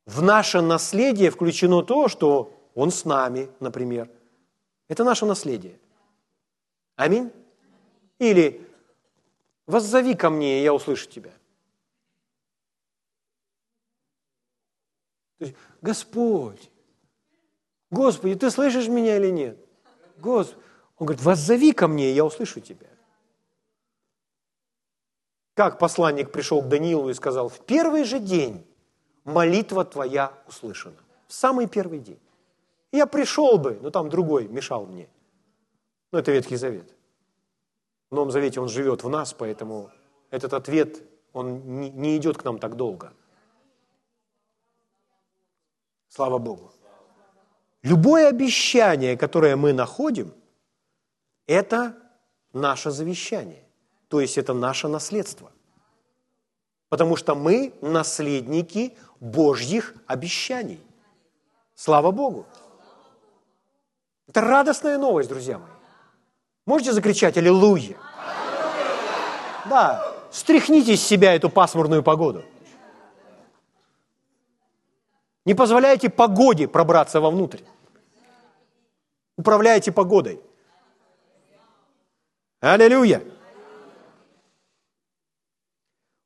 В 0.05 0.21
наше 0.21 0.61
наследие 0.61 1.29
включено 1.29 1.83
то, 1.83 2.07
что 2.07 2.51
Он 2.73 2.91
с 2.91 3.05
нами, 3.05 3.49
например. 3.59 4.09
Это 4.87 5.03
наше 5.03 5.25
наследие. 5.25 5.77
Аминь? 6.95 7.31
Или 8.17 8.65
«Воззови 9.67 10.15
ко 10.15 10.31
мне, 10.31 10.59
и 10.59 10.63
я 10.63 10.73
услышу 10.73 11.07
тебя». 11.07 11.31
Господь, 15.81 16.69
Господи, 17.91 18.35
ты 18.35 18.49
слышишь 18.51 18.87
меня 18.87 19.17
или 19.17 19.29
нет? 19.29 19.57
Господи. 20.17 20.59
Он 20.97 21.05
говорит, 21.05 21.23
воззови 21.23 21.71
ко 21.71 21.87
мне, 21.87 22.11
и 22.11 22.13
я 22.13 22.25
услышу 22.25 22.59
тебя. 22.59 22.87
Как 25.59 25.77
посланник 25.77 26.31
пришел 26.31 26.61
к 26.61 26.69
Даниилу 26.69 27.09
и 27.09 27.13
сказал, 27.13 27.49
в 27.49 27.59
первый 27.59 28.05
же 28.05 28.19
день 28.19 28.65
молитва 29.25 29.83
твоя 29.83 30.31
услышана. 30.47 30.95
В 31.27 31.33
самый 31.33 31.67
первый 31.67 31.99
день. 31.99 32.21
Я 32.93 33.05
пришел 33.05 33.57
бы, 33.57 33.77
но 33.81 33.89
там 33.89 34.07
другой 34.07 34.47
мешал 34.47 34.85
мне. 34.85 35.09
Но 36.13 36.19
это 36.19 36.31
Ветхий 36.31 36.55
Завет. 36.55 36.95
В 38.09 38.15
Новом 38.15 38.31
Завете 38.31 38.61
он 38.61 38.69
живет 38.69 39.03
в 39.03 39.09
нас, 39.09 39.33
поэтому 39.33 39.91
этот 40.31 40.53
ответ, 40.53 41.03
он 41.33 41.81
не 41.81 42.15
идет 42.15 42.37
к 42.37 42.45
нам 42.45 42.57
так 42.57 42.77
долго. 42.77 43.11
Слава 46.07 46.37
Богу. 46.37 46.71
Любое 47.83 48.29
обещание, 48.29 49.17
которое 49.17 49.57
мы 49.57 49.73
находим, 49.73 50.33
это 51.47 51.97
наше 52.53 52.91
завещание, 52.91 53.65
то 54.09 54.19
есть 54.19 54.37
это 54.37 54.53
наше 54.53 54.87
наследство. 54.87 55.51
Потому 56.89 57.15
что 57.15 57.35
мы 57.35 57.73
наследники 57.81 58.97
Божьих 59.19 59.93
обещаний. 60.07 60.81
Слава 61.75 62.11
Богу! 62.11 62.45
Это 64.27 64.41
радостная 64.41 64.97
новость, 64.97 65.29
друзья 65.29 65.59
мои. 65.59 65.69
Можете 66.65 66.93
закричать 66.93 67.37
«Аллилуйя»? 67.37 67.97
Да, 69.65 70.15
стряхните 70.31 70.97
с 70.97 71.03
себя 71.03 71.35
эту 71.35 71.49
пасмурную 71.49 72.03
погоду. 72.03 72.43
Не 75.45 75.53
позволяйте 75.53 76.09
погоде 76.09 76.67
пробраться 76.67 77.21
вовнутрь. 77.21 77.61
Управляйте 79.37 79.91
погодой. 79.91 80.41
Аллилуйя! 82.59 83.23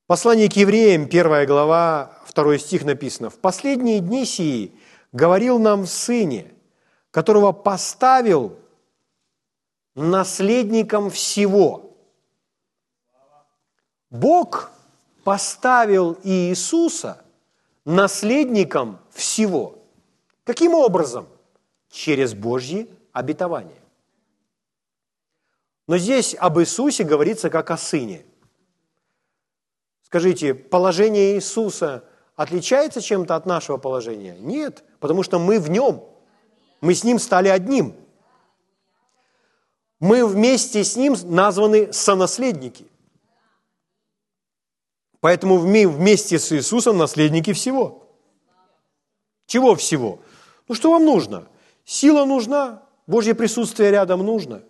Послание 0.06 0.50
к 0.50 0.54
евреям, 0.58 1.08
первая 1.08 1.48
глава, 1.48 2.20
второй 2.26 2.60
стих 2.60 2.84
написано. 2.84 3.30
«В 3.30 3.40
последние 3.40 4.02
дни 4.02 4.26
сии 4.26 4.78
говорил 5.14 5.60
нам 5.60 5.86
Сыне, 5.86 6.52
которого 7.12 7.54
поставил 7.54 8.60
наследником 9.96 11.10
всего». 11.10 11.96
Бог 14.10 14.72
поставил 15.24 16.20
Иисуса 16.24 17.24
наследником 17.86 19.00
всего. 19.10 19.80
Каким 20.44 20.74
образом? 20.74 21.28
Через 21.90 22.34
Божьи 22.34 22.90
обетование. 23.12 23.82
Но 25.88 25.98
здесь 25.98 26.36
об 26.38 26.60
Иисусе 26.60 27.04
говорится 27.04 27.50
как 27.50 27.72
о 27.72 27.78
Сыне. 27.78 28.26
Скажите, 30.14 30.54
положение 30.54 31.34
Иисуса 31.34 32.04
отличается 32.36 33.02
чем-то 33.02 33.36
от 33.36 33.48
нашего 33.48 33.78
положения? 33.78 34.38
Нет, 34.38 34.84
потому 35.00 35.24
что 35.24 35.40
мы 35.40 35.60
в 35.60 35.72
Нем. 35.72 36.04
Мы 36.82 36.94
с 36.94 37.04
Ним 37.04 37.18
стали 37.18 37.48
одним. 37.48 37.96
Мы 40.00 40.24
вместе 40.28 40.84
с 40.84 40.96
Ним 40.96 41.16
названы 41.24 41.92
сонаследники. 41.92 42.86
Поэтому 45.20 45.58
вместе 45.58 46.38
с 46.38 46.52
Иисусом 46.52 47.00
наследники 47.00 47.52
всего. 47.52 48.08
Чего 49.48 49.74
всего? 49.74 50.20
Ну 50.68 50.76
что 50.76 50.92
вам 50.92 51.06
нужно? 51.06 51.48
Сила 51.86 52.26
нужна, 52.26 52.84
Божье 53.08 53.34
присутствие 53.34 53.90
рядом 53.90 54.24
нужно. 54.24 54.62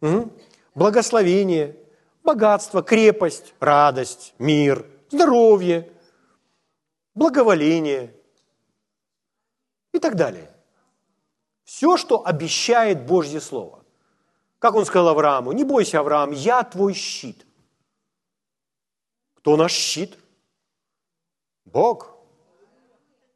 Угу. 0.00 0.30
Благословение, 0.76 1.76
богатство, 2.26 2.82
крепость, 2.82 3.54
радость, 3.60 4.34
мир, 4.38 4.84
здоровье. 5.10 5.90
благоволение 7.14 8.12
и 9.94 9.98
так 9.98 10.16
далее. 10.16 10.50
Все, 11.64 11.96
что 11.96 12.26
обещает 12.26 13.06
Божье 13.06 13.40
Слово. 13.40 13.84
Как 14.58 14.74
он 14.74 14.84
сказал 14.84 15.08
Аврааму, 15.08 15.52
не 15.52 15.64
бойся, 15.64 16.00
Авраам, 16.00 16.32
я 16.32 16.62
твой 16.62 16.92
щит. 16.92 17.46
Кто 19.36 19.56
наш 19.56 19.72
щит? 19.72 20.18
Бог. 21.64 22.16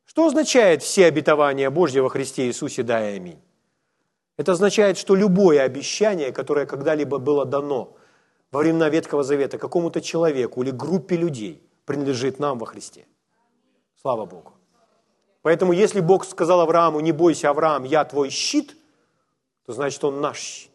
Что 0.04 0.26
означает 0.26 0.82
все 0.82 1.06
обетования 1.06 1.70
Божьего 1.70 2.04
во 2.04 2.10
Христе 2.10 2.46
Иисусе, 2.46 2.82
да 2.82 3.10
и 3.10 3.16
аминь? 3.16 3.40
Это 4.36 4.52
означает, 4.52 4.98
что 4.98 5.14
любое 5.14 5.62
обещание, 5.62 6.32
которое 6.32 6.66
когда-либо 6.66 7.18
было 7.18 7.44
дано 7.44 7.96
во 8.50 8.60
времена 8.60 8.88
Ветхого 8.88 9.22
Завета 9.22 9.58
какому-то 9.58 10.00
человеку 10.00 10.62
или 10.62 10.70
группе 10.70 11.16
людей, 11.16 11.62
принадлежит 11.84 12.38
нам 12.38 12.58
во 12.58 12.66
Христе. 12.66 13.06
Слава 14.00 14.26
Богу. 14.26 14.52
Поэтому 15.42 15.72
если 15.72 16.00
Бог 16.00 16.24
сказал 16.24 16.60
Аврааму, 16.60 17.00
не 17.00 17.12
бойся, 17.12 17.50
Авраам, 17.50 17.84
я 17.84 18.04
твой 18.04 18.30
щит, 18.30 18.76
то 19.64 19.72
значит 19.72 20.02
он 20.04 20.20
наш 20.20 20.38
щит. 20.38 20.70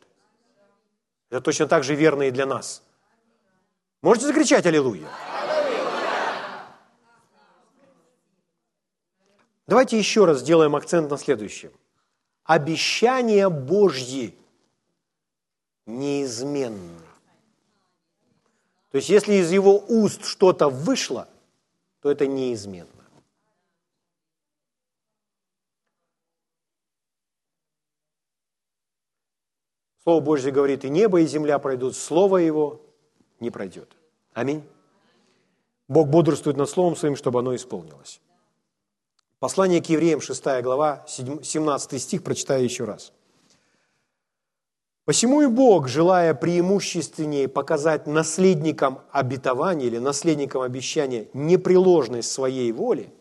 Это 1.29 1.41
точно 1.41 1.67
так 1.67 1.83
же 1.83 1.95
верно 1.95 2.23
и 2.23 2.31
для 2.31 2.45
нас. 2.45 2.81
Можете 4.01 4.27
закричать 4.27 4.65
«Аллилуйя»? 4.65 5.07
Давайте 9.67 9.97
еще 9.97 10.25
раз 10.25 10.39
сделаем 10.39 10.75
акцент 10.75 11.09
на 11.09 11.17
следующем. 11.17 11.71
Обещания 12.43 13.49
Божьи 13.49 14.37
неизменны. 15.87 17.01
То 18.95 18.99
есть 18.99 19.09
если 19.09 19.33
из 19.33 19.51
его 19.51 19.83
уст 19.89 20.23
что-то 20.23 20.69
вышло, 20.69 21.27
то 21.99 22.09
это 22.09 22.27
неизменно. 22.27 22.87
Слово 30.01 30.21
Божье 30.21 30.49
говорит, 30.53 30.85
и 30.85 30.89
небо, 30.89 31.19
и 31.19 31.25
земля 31.25 31.59
пройдут, 31.59 31.97
Слово 31.97 32.37
Его 32.37 32.79
не 33.41 33.49
пройдет. 33.49 33.97
Аминь. 34.31 34.63
Бог 35.89 36.07
бодрствует 36.07 36.55
над 36.55 36.69
Словом 36.69 36.95
Своим, 36.95 37.17
чтобы 37.17 37.39
оно 37.39 37.53
исполнилось. 37.53 38.21
Послание 39.39 39.81
к 39.81 39.89
евреям, 39.89 40.21
6 40.21 40.41
глава, 40.61 41.03
17 41.05 42.01
стих, 42.01 42.23
прочитаю 42.23 42.63
еще 42.63 42.85
раз. 42.85 43.11
«Посему 45.05 45.41
и 45.43 45.47
Бог, 45.47 45.87
желая 45.87 46.33
преимущественнее 46.33 47.47
показать 47.47 48.07
наследникам 48.07 49.01
обетования 49.11 49.85
или 49.85 49.99
наследникам 49.99 50.63
обещания 50.63 51.27
непреложность 51.33 52.31
своей 52.31 52.71
воли, 52.71 53.13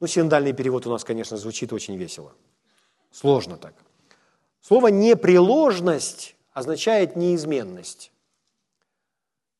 ну, 0.00 0.06
синдальный 0.06 0.52
перевод 0.52 0.86
у 0.86 0.90
нас, 0.90 1.02
конечно, 1.02 1.38
звучит 1.38 1.72
очень 1.72 1.96
весело. 1.96 2.34
Сложно 3.10 3.56
так. 3.56 3.74
Слово 4.60 4.88
«непреложность» 4.88 6.36
означает 6.52 7.16
неизменность. 7.16 8.12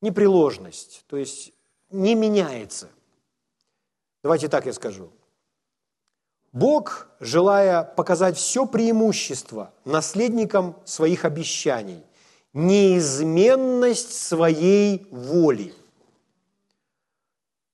Непреложность, 0.01 1.05
то 1.07 1.17
есть 1.17 1.53
не 1.91 2.15
меняется. 2.15 2.91
Давайте 4.23 4.49
так 4.49 4.67
я 4.67 4.73
скажу. 4.73 5.11
Бог, 6.55 7.09
желая 7.19 7.83
показать 7.83 8.37
все 8.37 8.65
преимущество 8.65 9.73
наследникам 9.85 10.77
своих 10.85 11.25
обещаний, 11.25 12.01
неизменность 12.53 14.17
своей 14.17 15.05
воли. 15.11 15.75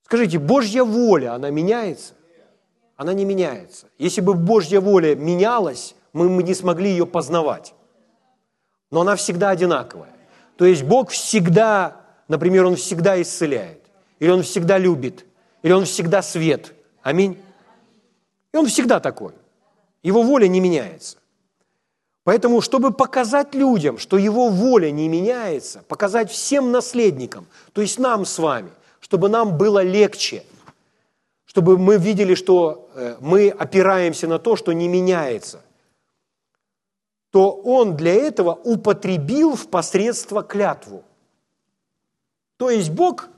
Скажите, 0.07 0.39
Божья 0.39 0.83
воля, 0.83 1.35
она 1.35 1.51
меняется? 1.51 2.15
Она 2.97 3.13
не 3.13 3.27
меняется. 3.27 3.87
Если 3.99 4.23
бы 4.23 4.33
Божья 4.33 4.81
воля 4.81 5.15
менялась, 5.15 5.95
мы 6.15 6.43
не 6.43 6.55
смогли 6.55 6.89
ее 6.91 7.07
познавать. 7.07 7.75
Но 8.91 9.03
она 9.03 9.15
всегда 9.17 9.51
одинаковая. 9.51 10.15
То 10.57 10.65
есть 10.65 10.85
Бог 10.85 11.11
всегда, 11.11 12.01
например, 12.29 12.65
Он 12.65 12.77
всегда 12.77 13.21
исцеляет, 13.21 13.83
или 14.21 14.31
Он 14.31 14.43
всегда 14.43 14.79
любит, 14.79 15.27
или 15.63 15.73
Он 15.73 15.85
всегда 15.85 16.23
свет. 16.23 16.73
Аминь. 17.03 17.39
И 18.53 18.57
он 18.57 18.67
всегда 18.67 19.01
такой. 19.01 19.33
Его 20.03 20.23
воля 20.23 20.49
не 20.49 20.61
меняется. 20.61 21.19
Поэтому, 22.25 22.61
чтобы 22.61 22.93
показать 22.93 23.55
людям, 23.55 23.99
что 23.99 24.19
его 24.19 24.51
воля 24.51 24.91
не 24.91 25.09
меняется, 25.09 25.83
показать 25.89 26.31
всем 26.31 26.71
наследникам, 26.71 27.47
то 27.73 27.81
есть 27.81 27.99
нам 27.99 28.25
с 28.25 28.39
вами, 28.39 28.71
чтобы 29.01 29.29
нам 29.29 29.57
было 29.57 29.83
легче, 29.83 30.45
чтобы 31.47 31.79
мы 31.79 31.97
видели, 31.97 32.35
что 32.35 32.91
э, 32.95 33.17
мы 33.21 33.49
опираемся 33.49 34.29
на 34.29 34.39
то, 34.39 34.55
что 34.55 34.73
не 34.73 34.87
меняется, 34.87 35.63
то 37.31 37.51
он 37.53 37.97
для 37.97 38.15
этого 38.15 38.53
употребил 38.53 39.57
в 39.57 39.69
посредство 39.69 40.43
клятву. 40.43 41.03
То 42.57 42.71
есть 42.71 42.91
Бог, 42.91 43.29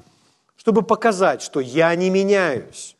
чтобы 0.57 0.83
показать, 0.83 1.42
что 1.42 1.61
я 1.61 1.94
не 1.94 2.11
меняюсь, 2.11 2.96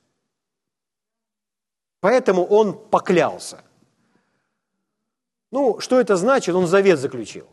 Поэтому 2.03 2.45
он 2.45 2.77
поклялся. 2.77 3.63
Ну, 5.53 5.79
что 5.79 6.01
это 6.01 6.17
значит? 6.17 6.53
Он 6.53 6.67
завет 6.67 6.99
заключил. 6.99 7.47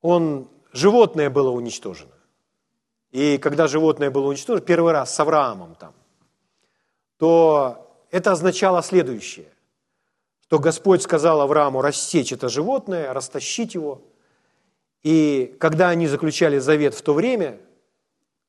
Он, 0.00 0.48
животное 0.72 1.28
было 1.28 1.50
уничтожено. 1.50 2.14
И 3.10 3.36
когда 3.36 3.66
животное 3.66 4.10
было 4.10 4.28
уничтожено, 4.28 4.64
первый 4.64 4.92
раз 4.92 5.14
с 5.14 5.20
Авраамом 5.20 5.74
там, 5.74 5.92
то 7.18 7.94
это 8.10 8.32
означало 8.32 8.82
следующее, 8.82 9.52
что 10.44 10.58
Господь 10.58 11.02
сказал 11.02 11.42
Аврааму 11.42 11.82
рассечь 11.82 12.32
это 12.32 12.48
животное, 12.48 13.12
растащить 13.12 13.74
его. 13.74 14.00
И 15.02 15.54
когда 15.60 15.90
они 15.90 16.06
заключали 16.06 16.58
завет 16.58 16.94
в 16.94 17.02
то 17.02 17.12
время, 17.12 17.60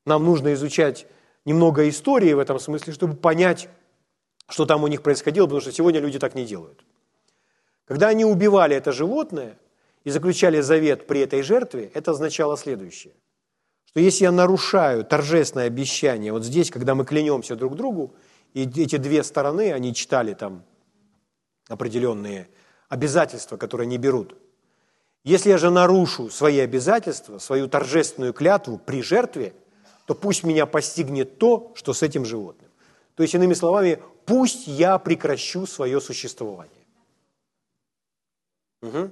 нам 0.06 0.24
нужно 0.24 0.54
изучать 0.54 1.06
немного 1.44 1.86
истории 1.90 2.32
в 2.32 2.38
этом 2.38 2.58
смысле, 2.58 2.94
чтобы 2.94 3.16
понять, 3.16 3.68
что 4.50 4.66
там 4.66 4.84
у 4.84 4.88
них 4.88 5.02
происходило, 5.02 5.46
потому 5.46 5.60
что 5.60 5.72
сегодня 5.72 6.00
люди 6.00 6.18
так 6.18 6.34
не 6.34 6.44
делают. 6.44 6.84
Когда 7.86 8.08
они 8.08 8.24
убивали 8.24 8.76
это 8.76 8.92
животное 8.92 9.58
и 10.04 10.10
заключали 10.10 10.60
завет 10.60 11.06
при 11.06 11.20
этой 11.20 11.42
жертве, 11.42 11.90
это 11.94 12.10
означало 12.12 12.56
следующее, 12.56 13.14
что 13.86 14.00
если 14.00 14.24
я 14.24 14.32
нарушаю 14.32 15.04
торжественное 15.04 15.66
обещание, 15.66 16.32
вот 16.32 16.44
здесь, 16.44 16.70
когда 16.70 16.94
мы 16.94 17.04
клянемся 17.04 17.56
друг 17.56 17.76
другу, 17.76 18.14
и 18.54 18.62
эти 18.62 18.96
две 18.96 19.22
стороны, 19.22 19.72
они 19.72 19.94
читали 19.94 20.34
там 20.34 20.64
определенные 21.68 22.48
обязательства, 22.88 23.56
которые 23.56 23.86
они 23.86 23.98
берут. 23.98 24.36
Если 25.22 25.50
я 25.50 25.58
же 25.58 25.70
нарушу 25.70 26.30
свои 26.30 26.58
обязательства, 26.58 27.38
свою 27.38 27.68
торжественную 27.68 28.32
клятву 28.32 28.78
при 28.78 29.02
жертве, 29.02 29.52
то 30.06 30.14
пусть 30.14 30.44
меня 30.44 30.66
постигнет 30.66 31.38
то, 31.38 31.72
что 31.76 31.92
с 31.92 32.02
этим 32.02 32.24
животным. 32.24 32.70
То 33.14 33.22
есть, 33.22 33.34
иными 33.34 33.54
словами, 33.54 34.02
пусть 34.26 34.66
я 34.66 34.98
прекращу 34.98 35.66
свое 35.66 36.00
существование. 36.00 36.86
Угу. 38.82 39.10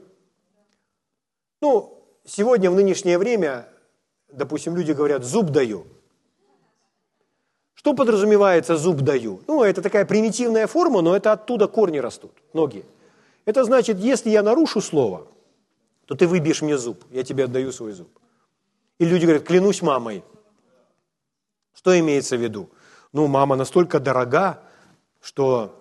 Ну, 1.61 2.05
сегодня 2.25 2.71
в 2.71 2.75
нынешнее 2.75 3.19
время, 3.19 3.69
допустим, 4.29 4.77
люди 4.77 4.93
говорят, 4.93 5.25
зуб 5.25 5.51
даю. 5.51 5.87
Что 7.75 7.95
подразумевается 7.95 8.77
зуб 8.77 9.03
даю? 9.03 9.41
Ну, 9.47 9.63
это 9.63 9.83
такая 9.83 10.05
примитивная 10.05 10.67
форма, 10.67 11.01
но 11.01 11.17
это 11.17 11.33
оттуда 11.33 11.69
корни 11.69 11.99
растут, 11.99 12.33
ноги. 12.53 12.85
Это 13.45 13.65
значит, 13.65 13.99
если 13.99 14.31
я 14.31 14.43
нарушу 14.43 14.81
слово, 14.81 15.27
то 16.07 16.15
ты 16.15 16.27
выбьешь 16.27 16.63
мне 16.63 16.77
зуб, 16.77 17.05
я 17.11 17.23
тебе 17.23 17.45
отдаю 17.45 17.73
свой 17.73 17.93
зуб. 17.93 18.09
И 18.99 19.05
люди 19.05 19.25
говорят, 19.25 19.45
клянусь 19.45 19.83
мамой. 19.83 20.25
Что 21.73 21.99
имеется 21.99 22.37
в 22.37 22.41
виду? 22.41 22.69
Ну, 23.13 23.27
мама 23.27 23.57
настолько 23.57 24.01
дорога, 24.01 24.63
что, 25.29 25.79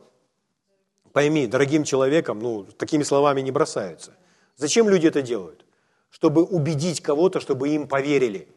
пойми, 1.13 1.47
дорогим 1.47 1.85
человеком, 1.85 2.39
ну, 2.39 2.65
такими 2.65 3.03
словами 3.03 3.39
не 3.39 3.49
бросаются. 3.49 4.11
Зачем 4.57 4.89
люди 4.89 5.07
это 5.07 5.21
делают? 5.21 5.65
Чтобы 6.09 6.43
убедить 6.43 6.99
кого-то, 6.99 7.39
чтобы 7.39 7.69
им 7.69 7.87
поверили. 7.87 8.49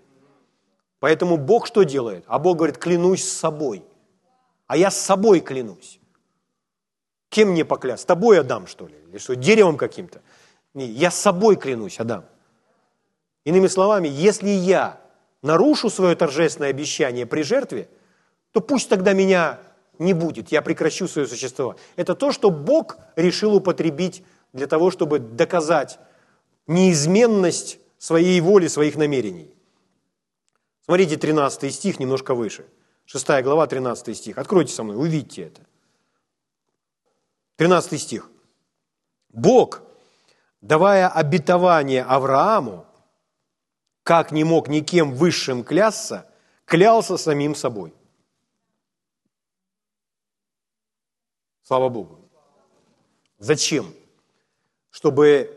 Поэтому 0.99 1.36
Бог 1.36 1.68
что 1.68 1.84
делает? 1.84 2.24
А 2.26 2.41
Бог 2.41 2.57
говорит, 2.57 2.78
клянусь 2.78 3.22
с 3.22 3.32
собой. 3.32 3.84
А 4.66 4.76
я 4.76 4.91
с 4.91 4.97
собой 4.97 5.38
клянусь. 5.38 6.01
Кем 7.28 7.51
мне 7.51 7.64
поклясть? 7.64 8.03
С 8.03 8.07
тобой 8.07 8.41
отдам, 8.41 8.66
что 8.66 8.88
ли? 8.88 8.97
Или 9.11 9.18
что, 9.18 9.36
деревом 9.36 9.76
каким-то? 9.76 10.20
Не, 10.74 10.86
я 10.86 11.12
с 11.12 11.14
собой 11.14 11.55
клянусь, 11.55 12.01
Адам. 12.01 12.24
Иными 13.45 13.68
словами, 13.68 14.09
если 14.09 14.49
я 14.49 15.01
нарушу 15.41 15.88
свое 15.88 16.16
торжественное 16.16 16.70
обещание 16.70 17.26
при 17.26 17.43
жертве, 17.43 17.88
то 18.51 18.61
пусть 18.61 18.88
тогда 18.88 19.12
меня 19.12 19.61
не 20.01 20.14
будет, 20.14 20.51
я 20.51 20.62
прекращу 20.62 21.07
свое 21.07 21.28
существование. 21.28 21.80
Это 21.96 22.14
то, 22.14 22.32
что 22.32 22.51
Бог 22.51 22.96
решил 23.16 23.55
употребить 23.55 24.24
для 24.53 24.66
того, 24.66 24.90
чтобы 24.90 25.18
доказать 25.18 25.98
неизменность 26.66 27.78
своей 27.98 28.40
воли, 28.40 28.66
своих 28.66 28.96
намерений. 28.96 29.55
Смотрите 30.84 31.16
13 31.16 31.72
стих 31.72 32.01
немножко 32.01 32.34
выше. 32.34 32.66
6 33.05 33.42
глава, 33.42 33.66
13 33.66 34.16
стих. 34.16 34.38
Откройте 34.38 34.72
со 34.72 34.82
мной, 34.82 34.96
увидьте 34.96 35.42
это. 35.42 35.61
13 37.57 38.01
стих. 38.01 38.30
Бог, 39.28 39.82
давая 40.61 41.09
обетование 41.09 42.03
Аврааму, 42.03 42.86
как 44.03 44.32
не 44.32 44.44
мог 44.44 44.68
никем 44.68 45.12
высшим 45.12 45.62
клясться, 45.62 46.26
клялся 46.64 47.16
самим 47.16 47.55
собой. 47.55 47.92
Слава 51.70 51.88
Богу. 51.88 52.18
Зачем? 53.38 53.94
Чтобы 54.90 55.56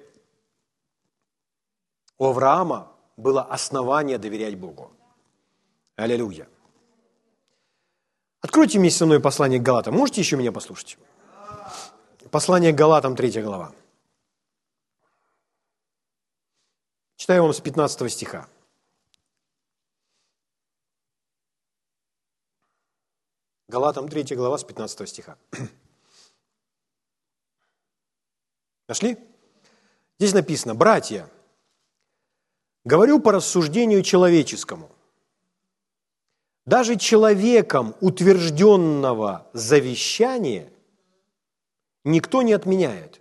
у 2.19 2.27
Авраама 2.27 2.95
было 3.17 3.41
основание 3.41 4.19
доверять 4.19 4.55
Богу. 4.55 4.91
Аллилуйя. 5.95 6.47
Откройте 8.41 8.77
вместе 8.77 8.99
со 8.99 9.05
мной 9.07 9.21
послание 9.21 9.59
к 9.59 9.63
Галатам. 9.63 9.95
Можете 9.95 10.21
еще 10.21 10.37
меня 10.37 10.51
послушать? 10.51 10.99
Послание 12.29 12.73
к 12.73 12.75
Галатам, 12.75 13.15
3 13.15 13.41
глава. 13.41 13.73
Читаю 17.15 17.41
вам 17.41 17.53
с 17.53 17.59
15 17.59 18.11
стиха. 18.11 18.47
Галатам 23.67 24.07
3 24.07 24.35
глава 24.35 24.59
с 24.59 24.63
15 24.63 25.09
стиха. 25.09 25.39
Нашли? 28.93 29.17
Здесь 30.19 30.35
написано, 30.35 30.75
братья, 30.75 31.27
говорю 32.83 33.19
по 33.19 33.31
рассуждению 33.31 34.03
человеческому. 34.03 34.91
Даже 36.67 36.97
человеком 36.97 37.95
утвержденного 38.01 39.49
завещания 39.53 40.69
никто 42.03 42.43
не 42.43 42.53
отменяет 42.53 43.19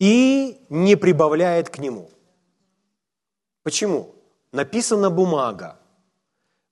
и 0.00 0.60
не 0.68 0.96
прибавляет 0.96 1.68
к 1.68 1.78
нему. 1.78 2.10
Почему? 3.62 4.16
Написана 4.50 5.10
бумага, 5.10 5.78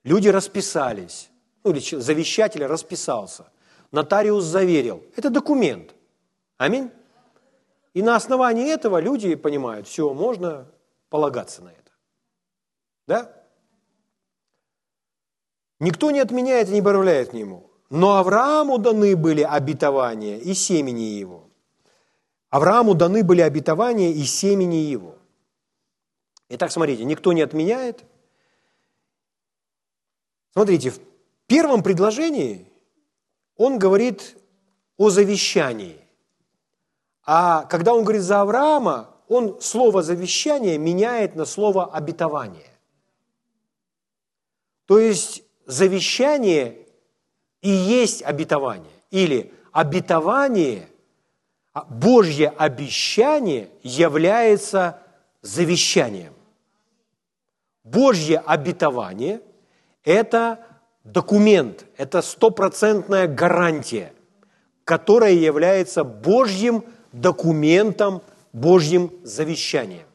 люди 0.03 0.27
расписались, 0.27 1.31
ну 1.63 1.71
или 1.71 1.79
завещатель 1.79 2.67
расписался, 2.67 3.53
нотариус 3.93 4.43
заверил. 4.43 5.05
Это 5.15 5.31
документ. 5.31 5.95
Аминь. 6.57 6.91
И 7.95 8.03
на 8.03 8.17
основании 8.17 8.73
этого 8.73 9.01
люди 9.01 9.35
понимают, 9.35 9.87
все, 9.87 10.15
можно 10.15 10.67
полагаться 11.11 11.63
на 11.63 11.69
это. 11.69 11.93
Да? 13.07 13.45
Никто 15.79 16.11
не 16.11 16.21
отменяет 16.21 16.69
и 16.69 16.73
не 16.73 16.81
добавляет 16.81 17.31
к 17.31 17.33
нему. 17.33 17.71
Но 17.91 18.17
Аврааму 18.17 18.79
даны 18.79 19.17
были 19.17 19.43
обетования 19.43 20.39
и 20.39 20.55
семени 20.55 21.03
его. 21.03 21.51
Аврааму 22.49 22.95
даны 22.95 23.23
были 23.23 23.43
обетования 23.43 24.13
и 24.13 24.25
семени 24.25 24.77
его. 24.77 25.19
Итак, 26.49 26.71
смотрите, 26.71 27.05
никто 27.05 27.33
не 27.33 27.43
отменяет. 27.43 28.05
Смотрите, 30.53 30.91
в 30.91 31.01
первом 31.47 31.83
предложении 31.83 32.67
он 33.57 33.79
говорит 33.79 34.37
о 34.97 35.11
завещании. 35.11 36.02
А 37.25 37.65
когда 37.65 37.95
он 37.95 38.03
говорит 38.03 38.23
за 38.23 38.41
Авраама, 38.41 39.11
он 39.29 39.61
слово 39.61 40.03
завещание 40.03 40.79
меняет 40.79 41.37
на 41.37 41.45
слово 41.45 41.87
обетование. 41.87 42.71
То 44.87 44.99
есть 44.99 45.43
завещание 45.67 46.87
и 47.61 47.71
есть 47.71 48.23
обетование. 48.23 48.91
Или 49.11 49.55
обетование, 49.71 50.89
а 51.73 51.85
Божье 51.85 52.49
обещание 52.49 53.71
является 53.83 55.01
завещанием. 55.41 56.35
Божье 57.85 58.39
обетование– 58.39 59.41
это 60.05 60.67
документ, 61.05 61.85
это 61.97 62.23
стопроцентная 62.23 63.27
гарантия, 63.27 64.13
которая 64.85 65.33
является 65.33 66.05
Божьим 66.05 66.85
документом, 67.13 68.23
Божьим 68.53 69.11
завещанием. 69.23 70.07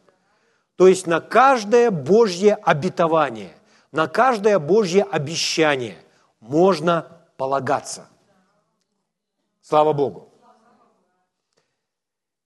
То 0.75 0.87
есть 0.87 1.07
на 1.07 1.21
каждое 1.21 1.89
Божье 1.89 2.53
обетование, 2.55 3.53
на 3.91 4.07
каждое 4.07 4.59
Божье 4.59 5.03
обещание 5.03 5.97
можно 6.39 7.07
полагаться. 7.37 8.07
Слава 9.61 9.93
Богу. 9.93 10.29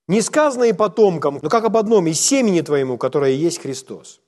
Не 0.08 0.22
сказано 0.22 0.66
и 0.66 0.74
потомкам, 0.74 1.39
но 1.41 1.49
как 1.49 1.64
об 1.66 1.78
одном, 1.78 2.08
из 2.08 2.20
семени 2.20 2.62
твоему, 2.62 2.97
которое 2.97 3.34
есть 3.34 3.62
Христос. 3.62 4.22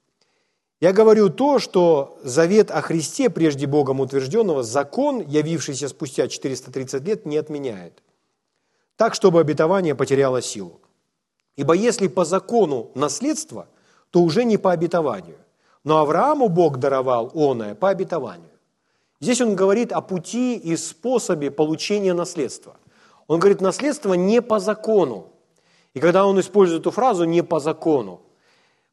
Я 0.79 0.91
говорю 0.91 1.29
то, 1.29 1.59
что 1.59 2.19
завет 2.23 2.69
о 2.71 2.81
Христе, 2.81 3.29
прежде 3.29 3.67
Богом 3.67 4.01
утвержденного, 4.01 4.63
закон, 4.63 5.21
явившийся 5.21 5.87
спустя 5.87 6.27
430 6.27 7.03
лет, 7.03 7.25
не 7.25 7.37
отменяет. 7.37 8.03
Так, 8.95 9.15
чтобы 9.15 9.39
обетование 9.39 9.95
потеряло 9.95 10.41
силу. 10.41 10.79
Ибо 11.55 11.73
если 11.73 12.07
по 12.07 12.25
закону 12.25 12.91
наследство, 12.95 13.67
то 14.11 14.21
уже 14.21 14.43
не 14.43 14.57
по 14.57 14.71
обетованию. 14.71 15.37
Но 15.83 15.97
Аврааму 15.97 16.49
Бог 16.49 16.77
даровал 16.77 17.31
оное 17.33 17.75
по 17.75 17.89
обетованию. 17.89 18.49
Здесь 19.19 19.41
он 19.41 19.55
говорит 19.55 19.91
о 19.91 20.01
пути 20.01 20.55
и 20.57 20.75
способе 20.75 21.49
получения 21.49 22.13
наследства. 22.13 22.75
Он 23.27 23.39
говорит, 23.39 23.61
наследство 23.61 24.13
не 24.13 24.41
по 24.41 24.59
закону. 24.59 25.31
И 25.93 25.99
когда 25.99 26.25
он 26.25 26.39
использует 26.39 26.81
эту 26.81 26.91
фразу 26.91 27.23
«не 27.23 27.41
по 27.41 27.59
закону», 27.59 28.21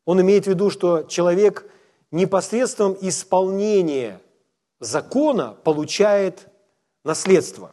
он 0.05 0.21
имеет 0.21 0.45
в 0.45 0.49
виду, 0.49 0.71
что 0.71 1.03
человек 1.03 1.71
непосредством 2.11 2.97
исполнения 3.01 4.21
закона 4.79 5.57
получает 5.65 6.49
наследство. 7.05 7.73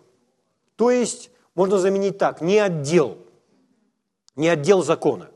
То 0.75 0.91
есть, 0.91 1.30
можно 1.58 1.80
заменить 1.80 2.20
так, 2.20 2.39
не 2.39 2.60
отдел, 2.60 3.18
не 4.36 4.47
отдел 4.47 4.84
закона. 4.84 5.28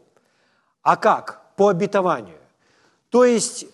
А 0.83 0.95
как? 0.95 1.41
По 1.55 1.69
обетованию. 1.69 2.37
То 3.09 3.25
есть, 3.25 3.65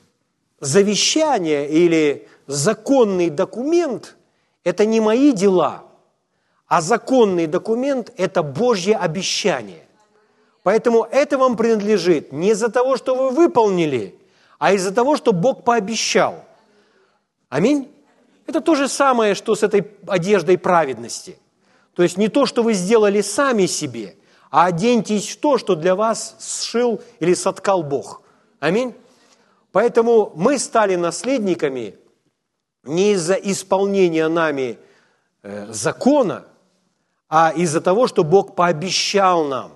завещание 0.61 1.69
или 1.69 2.27
законный 2.47 3.29
документ– 3.29 4.15
это 4.63 4.85
не 4.85 5.01
мои 5.01 5.33
дела, 5.33 5.83
а 6.67 6.81
законный 6.81 7.47
документ– 7.47 8.13
это 8.17 8.43
Божье 8.43 8.95
обещание. 8.95 9.85
Поэтому 10.63 11.03
это 11.03 11.37
вам 11.37 11.57
принадлежит 11.57 12.31
не 12.31 12.51
из-за 12.51 12.69
того, 12.69 12.95
что 12.95 13.15
вы 13.15 13.29
выполнили, 13.31 14.17
а 14.57 14.71
из-за 14.71 14.93
того, 14.93 15.17
что 15.17 15.33
Бог 15.33 15.65
пообещал. 15.65 16.45
Аминь. 17.49 17.91
Это 18.45 18.61
то 18.61 18.73
же 18.73 18.87
самое, 18.87 19.35
что 19.35 19.53
с 19.53 19.63
этой 19.63 19.85
одеждой 20.07 20.57
праведности. 20.57 21.37
То 21.97 22.03
есть 22.03 22.15
не 22.15 22.27
то, 22.27 22.45
что 22.45 22.61
вы 22.61 22.73
сделали 22.73 23.21
сами 23.21 23.65
себе, 23.65 24.17
а 24.51 24.67
оденьтесь 24.67 25.29
в 25.29 25.39
то, 25.39 25.57
что 25.57 25.73
для 25.73 25.95
вас 25.95 26.35
сшил 26.39 27.01
или 27.19 27.33
соткал 27.33 27.81
Бог. 27.81 28.21
Аминь. 28.59 28.93
Поэтому 29.71 30.31
мы 30.35 30.59
стали 30.59 30.93
наследниками 30.93 31.95
не 32.83 33.13
из-за 33.13 33.33
исполнения 33.33 34.27
нами 34.27 34.77
э, 35.41 35.73
закона, 35.73 36.45
а 37.29 37.51
из-за 37.55 37.81
того, 37.81 38.05
что 38.05 38.23
Бог 38.23 38.55
пообещал 38.55 39.45
нам. 39.45 39.71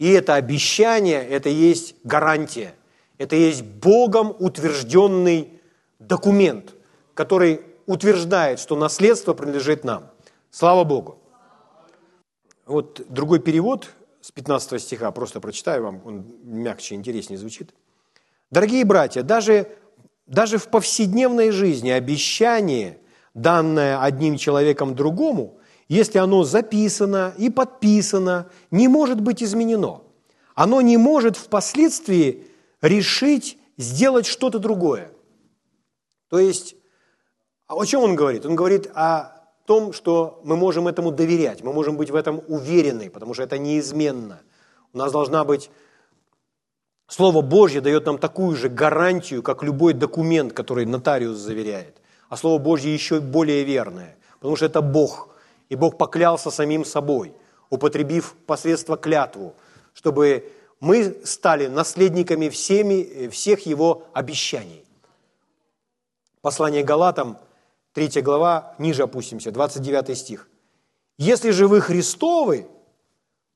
И 0.00 0.10
это 0.10 0.34
обещание, 0.34 1.24
это 1.24 1.48
есть 1.48 1.94
гарантия, 2.02 2.74
это 3.18 3.36
есть 3.36 3.62
Богом 3.62 4.34
утвержденный 4.40 5.60
документ, 6.00 6.74
который 7.14 7.60
утверждает, 7.86 8.58
что 8.58 8.74
наследство 8.74 9.32
принадлежит 9.32 9.84
нам. 9.84 10.10
Слава 10.50 10.82
Богу. 10.82 11.21
Вот 12.72 13.02
другой 13.06 13.38
перевод 13.38 13.90
с 14.22 14.30
15 14.30 14.80
стиха, 14.80 15.10
просто 15.10 15.40
прочитаю 15.40 15.82
вам, 15.82 16.00
он 16.06 16.24
мягче, 16.42 16.94
интереснее 16.94 17.38
звучит. 17.38 17.74
Дорогие 18.50 18.86
братья, 18.86 19.22
даже, 19.22 19.76
даже 20.26 20.56
в 20.56 20.68
повседневной 20.68 21.50
жизни 21.50 21.90
обещание, 21.90 22.98
данное 23.34 24.02
одним 24.02 24.38
человеком 24.38 24.94
другому, 24.94 25.58
если 25.88 26.16
оно 26.16 26.44
записано 26.44 27.34
и 27.36 27.50
подписано, 27.50 28.48
не 28.70 28.88
может 28.88 29.20
быть 29.20 29.42
изменено. 29.42 30.00
Оно 30.54 30.80
не 30.80 30.96
может 30.96 31.36
впоследствии 31.36 32.46
решить 32.80 33.58
сделать 33.76 34.24
что-то 34.24 34.58
другое. 34.58 35.10
То 36.30 36.38
есть, 36.38 36.74
о 37.66 37.84
чем 37.84 38.00
он 38.00 38.16
говорит? 38.16 38.46
Он 38.46 38.56
говорит 38.56 38.90
о 38.94 39.41
том, 39.66 39.92
что 39.92 40.40
мы 40.44 40.56
можем 40.56 40.88
этому 40.88 41.10
доверять, 41.10 41.62
мы 41.62 41.72
можем 41.72 41.96
быть 41.96 42.10
в 42.10 42.14
этом 42.14 42.42
уверены, 42.48 43.10
потому 43.10 43.34
что 43.34 43.42
это 43.42 43.58
неизменно. 43.58 44.40
У 44.92 44.98
нас 44.98 45.12
должна 45.12 45.44
быть 45.44 45.70
Слово 47.12 47.42
Божье 47.42 47.82
дает 47.82 48.06
нам 48.06 48.16
такую 48.16 48.56
же 48.56 48.70
гарантию, 48.70 49.42
как 49.42 49.62
любой 49.62 49.92
документ, 49.92 50.54
который 50.54 50.86
нотариус 50.86 51.36
заверяет. 51.36 52.00
а 52.30 52.36
Слово 52.38 52.58
Божье 52.58 52.94
еще 52.94 53.20
более 53.20 53.62
верное, 53.64 54.16
потому 54.38 54.56
что 54.56 54.64
это 54.64 54.80
Бог, 54.80 55.28
и 55.68 55.76
Бог 55.76 55.98
поклялся 55.98 56.50
самим 56.50 56.86
собой, 56.86 57.34
употребив 57.68 58.34
посредство 58.46 58.96
клятву, 58.96 59.54
чтобы 59.92 60.50
мы 60.80 61.20
стали 61.24 61.66
наследниками 61.66 62.48
всеми, 62.48 63.28
всех 63.28 63.66
Его 63.66 64.04
обещаний. 64.14 64.82
Послание 66.40 66.82
Галатам, 66.82 67.36
3 67.94 68.22
глава, 68.22 68.74
ниже 68.78 69.02
опустимся, 69.02 69.50
29 69.50 70.18
стих. 70.18 70.48
«Если 71.18 71.50
же 71.50 71.68
вы 71.68 71.80
Христовы, 71.80 72.66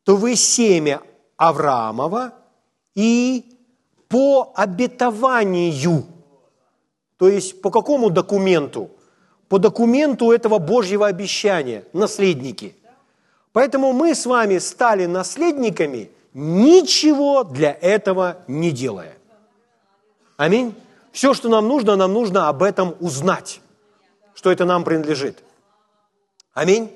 то 0.04 0.16
вы 0.16 0.36
семя 0.36 1.00
Авраамова 1.36 2.34
и 2.94 3.44
по 4.08 4.52
обетованию». 4.54 6.04
То 7.16 7.28
есть 7.28 7.62
по 7.62 7.70
какому 7.70 8.10
документу? 8.10 8.90
По 9.48 9.58
документу 9.58 10.32
этого 10.32 10.58
Божьего 10.58 11.06
обещания, 11.06 11.84
наследники. 11.92 12.74
Поэтому 13.52 13.92
мы 13.92 14.14
с 14.14 14.26
вами 14.26 14.58
стали 14.58 15.06
наследниками, 15.06 16.10
ничего 16.34 17.42
для 17.42 17.72
этого 17.72 18.38
не 18.48 18.70
делая. 18.70 19.16
Аминь. 20.36 20.74
Все, 21.12 21.32
что 21.32 21.48
нам 21.48 21.66
нужно, 21.66 21.96
нам 21.96 22.12
нужно 22.12 22.50
об 22.50 22.62
этом 22.62 22.94
узнать, 23.00 23.62
что 24.36 24.52
это 24.52 24.66
нам 24.66 24.84
принадлежит. 24.84 25.42
Аминь. 26.52 26.92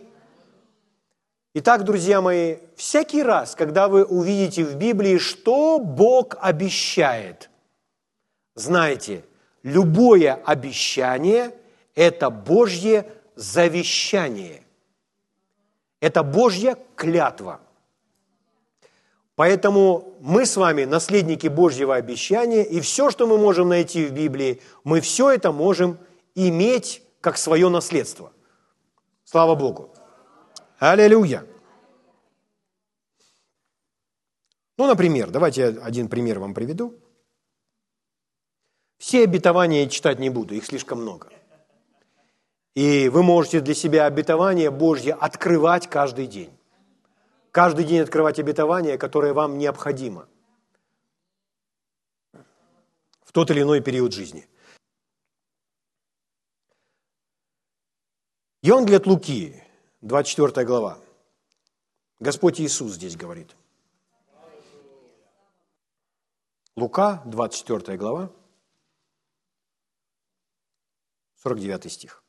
Итак, 1.55 1.85
друзья 1.85 2.21
мои, 2.21 2.59
всякий 2.77 3.23
раз, 3.23 3.55
когда 3.55 3.89
вы 3.89 4.05
увидите 4.05 4.63
в 4.63 4.77
Библии, 4.77 5.17
что 5.17 5.79
Бог 5.79 6.37
обещает, 6.39 7.51
знайте, 8.55 9.25
любое 9.63 10.35
обещание– 10.35 11.55
это 11.95 12.31
Божье 12.31 13.11
завещание. 13.37 14.63
Это 15.99 16.23
Божья 16.23 16.77
клятва. 16.95 17.61
Поэтому 19.35 20.15
мы 20.21 20.45
с 20.45 20.57
вами 20.59 20.85
наследники 20.85 21.47
Божьего 21.47 21.97
обещания, 21.97 22.63
и 22.63 22.81
все, 22.81 23.11
что 23.11 23.27
мы 23.27 23.39
можем 23.39 23.71
найти 23.71 24.05
в 24.05 24.13
Библии, 24.13 24.61
мы 24.85 25.01
все 25.01 25.31
это 25.31 25.53
можем 25.53 25.97
иметь 26.35 27.03
как 27.21 27.37
свое 27.37 27.69
наследство. 27.69 28.33
Слава 29.25 29.55
Богу. 29.55 29.95
Аллилуйя. 30.79 31.47
Ну, 34.77 34.87
например, 34.87 35.31
давайте 35.31 35.61
я 35.61 35.69
один 35.85 36.09
пример 36.09 36.39
вам 36.39 36.55
приведу. 36.55 36.99
Все 38.99 39.25
обетования 39.25 39.85
я 39.85 39.89
читать 39.89 40.19
не 40.19 40.31
буду, 40.31 40.55
их 40.55 40.65
слишком 40.65 41.03
много. 41.03 41.29
И 42.75 43.09
вы 43.09 43.23
можете 43.23 43.61
для 43.61 43.75
себя 43.75 44.07
обетование 44.07 44.71
Божье 44.71 45.15
открывать 45.15 45.89
каждый 45.89 46.27
день. 46.27 46.51
Каждый 47.51 47.85
день 47.85 48.01
открывать 48.01 48.39
обетование, 48.39 48.97
которое 48.97 49.35
вам 49.35 49.59
необходимо 49.59 50.29
в 53.25 53.33
тот 53.33 53.51
или 53.51 53.63
иной 53.63 53.81
период 53.81 54.13
жизни. 54.13 54.49
Евангелие 58.63 58.99
от 58.99 59.07
Луки, 59.07 59.65
24 60.03 60.67
глава. 60.67 60.99
Господь 62.19 62.61
Иисус 62.61 62.93
здесь 62.93 63.17
говорит. 63.17 63.57
Лука, 66.77 67.23
24 67.25 67.97
глава, 67.97 68.31
49 71.37 71.91
стих. 71.91 72.23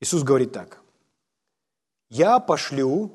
Иисус 0.00 0.22
говорит 0.22 0.52
так. 0.52 0.82
«Я 2.08 2.40
пошлю 2.40 3.14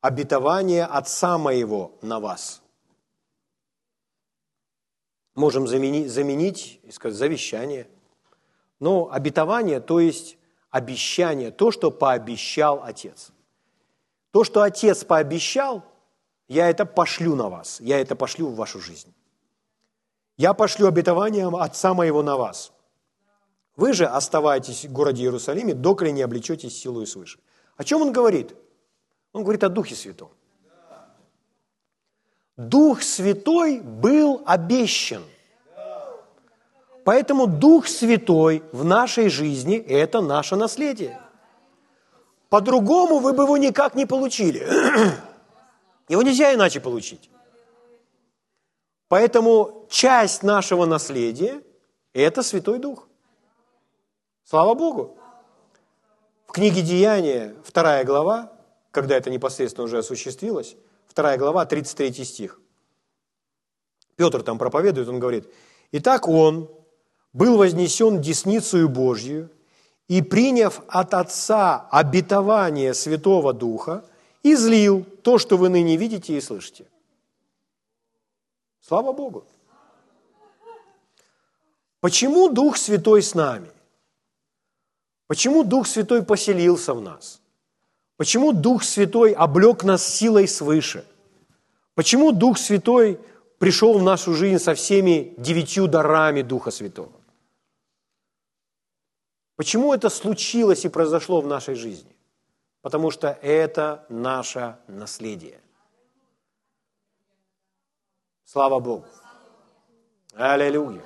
обетование 0.00 0.84
Отца 0.84 1.38
Моего 1.38 1.96
на 2.02 2.18
вас». 2.18 2.60
Можем 5.36 5.68
заменить, 5.68 6.10
заменить 6.10 6.80
сказать 6.90 7.16
завещание. 7.16 7.88
Но 8.80 9.12
обетование, 9.12 9.80
то 9.80 10.00
есть 10.00 10.35
обещание, 10.76 11.50
то, 11.50 11.70
что 11.70 11.90
пообещал 11.90 12.82
Отец. 12.84 13.32
То, 14.30 14.44
что 14.44 14.62
Отец 14.62 15.04
пообещал, 15.04 15.82
я 16.48 16.68
это 16.68 16.84
пошлю 16.84 17.34
на 17.34 17.48
вас, 17.48 17.80
я 17.80 17.98
это 17.98 18.14
пошлю 18.14 18.48
в 18.48 18.56
вашу 18.56 18.80
жизнь. 18.80 19.12
Я 20.36 20.52
пошлю 20.52 20.86
обетование 20.86 21.48
Отца 21.48 21.94
моего 21.94 22.22
на 22.22 22.36
вас. 22.36 22.72
Вы 23.74 23.92
же 23.92 24.04
оставайтесь 24.06 24.84
в 24.84 24.92
городе 24.92 25.22
Иерусалиме, 25.22 25.74
доколе 25.74 26.12
не 26.12 26.22
облечетесь 26.22 26.78
силой 26.78 27.06
свыше. 27.06 27.38
О 27.76 27.84
чем 27.84 28.02
он 28.02 28.12
говорит? 28.12 28.54
Он 29.32 29.42
говорит 29.42 29.64
о 29.64 29.68
Духе 29.68 29.94
Святом. 29.94 30.30
Дух 32.56 33.02
Святой 33.02 33.80
был 33.80 34.42
обещан– 34.46 35.22
Поэтому 37.06 37.46
Дух 37.46 37.86
Святой 37.86 38.64
в 38.72 38.84
нашей 38.84 39.28
жизни– 39.28 39.76
это 39.88 40.20
наше 40.20 40.56
наследие. 40.56 41.20
По-другому 42.48 43.20
вы 43.20 43.32
бы 43.32 43.44
его 43.44 43.56
никак 43.56 43.94
не 43.94 44.06
получили. 44.06 44.66
Его 46.08 46.22
нельзя 46.22 46.52
иначе 46.52 46.80
получить. 46.80 47.30
Поэтому 49.06 49.86
часть 49.88 50.42
нашего 50.42 50.84
наследия– 50.84 51.62
это 52.12 52.42
Святой 52.42 52.80
Дух. 52.80 53.06
Слава 54.42 54.74
Богу. 54.74 55.16
В 56.48 56.52
книге 56.52 56.82
Деяния, 56.82 57.54
вторая 57.64 58.02
глава, 58.02 58.52
когда 58.90 59.16
это 59.16 59.30
непосредственно 59.30 59.84
уже 59.84 59.98
осуществилось, 59.98 60.74
вторая 61.06 61.38
глава, 61.38 61.66
33 61.66 62.24
стих. 62.24 62.60
Петр 64.16 64.42
там 64.42 64.58
проповедует, 64.58 65.06
он 65.08 65.20
говорит, 65.20 65.48
«Итак 65.92 66.26
он, 66.26 66.68
был 67.36 67.58
вознесен 67.58 68.22
десницею 68.22 68.88
Божью 68.88 69.50
и, 70.08 70.22
приняв 70.22 70.80
от 70.88 71.12
Отца 71.12 71.86
обетование 71.90 72.94
Святого 72.94 73.52
Духа, 73.52 74.04
излил 74.42 75.04
то, 75.22 75.38
что 75.38 75.58
вы 75.58 75.68
ныне 75.68 75.98
видите 75.98 76.34
и 76.34 76.40
слышите. 76.40 76.86
Слава 78.80 79.12
Богу! 79.12 79.44
Почему 82.00 82.48
Дух 82.48 82.78
Святой 82.78 83.22
с 83.22 83.34
нами? 83.34 83.68
Почему 85.26 85.62
Дух 85.62 85.86
Святой 85.86 86.22
поселился 86.22 86.94
в 86.94 87.02
нас? 87.02 87.42
Почему 88.16 88.52
Дух 88.52 88.82
Святой 88.82 89.32
облег 89.32 89.84
нас 89.84 90.06
силой 90.06 90.48
свыше? 90.48 91.04
Почему 91.94 92.32
Дух 92.32 92.56
Святой 92.56 93.20
пришел 93.58 93.98
в 93.98 94.02
нашу 94.02 94.32
жизнь 94.32 94.58
со 94.58 94.72
всеми 94.74 95.34
девятью 95.36 95.86
дарами 95.86 96.40
Духа 96.40 96.70
Святого? 96.70 97.10
Почему 99.56 99.94
это 99.94 100.10
случилось 100.10 100.84
и 100.84 100.88
произошло 100.88 101.40
в 101.40 101.46
нашей 101.46 101.74
жизни? 101.74 102.14
Потому 102.82 103.10
что 103.10 103.28
это 103.42 104.04
наше 104.08 104.76
наследие. 104.86 105.60
Слава 108.44 108.78
Богу. 108.78 109.06
Аллилуйя. 110.34 111.02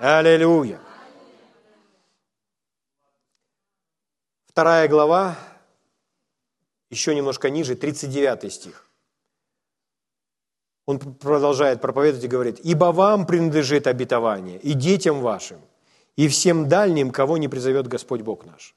Аллилуйя. 0.00 0.80
Вторая 4.46 4.86
глава, 4.86 5.38
еще 6.90 7.14
немножко 7.14 7.48
ниже, 7.48 7.74
39 7.74 8.52
стих. 8.52 8.86
Он 10.84 10.98
продолжает 10.98 11.80
проповедовать 11.80 12.24
и 12.24 12.28
говорит, 12.28 12.60
«Ибо 12.64 12.92
вам 12.92 13.24
принадлежит 13.24 13.86
обетование, 13.86 14.58
и 14.58 14.74
детям 14.74 15.20
вашим, 15.20 15.60
и 16.16 16.28
всем 16.28 16.68
дальним, 16.68 17.10
кого 17.10 17.38
не 17.38 17.48
призовет 17.48 17.86
Господь 17.86 18.22
Бог 18.22 18.44
наш. 18.44 18.74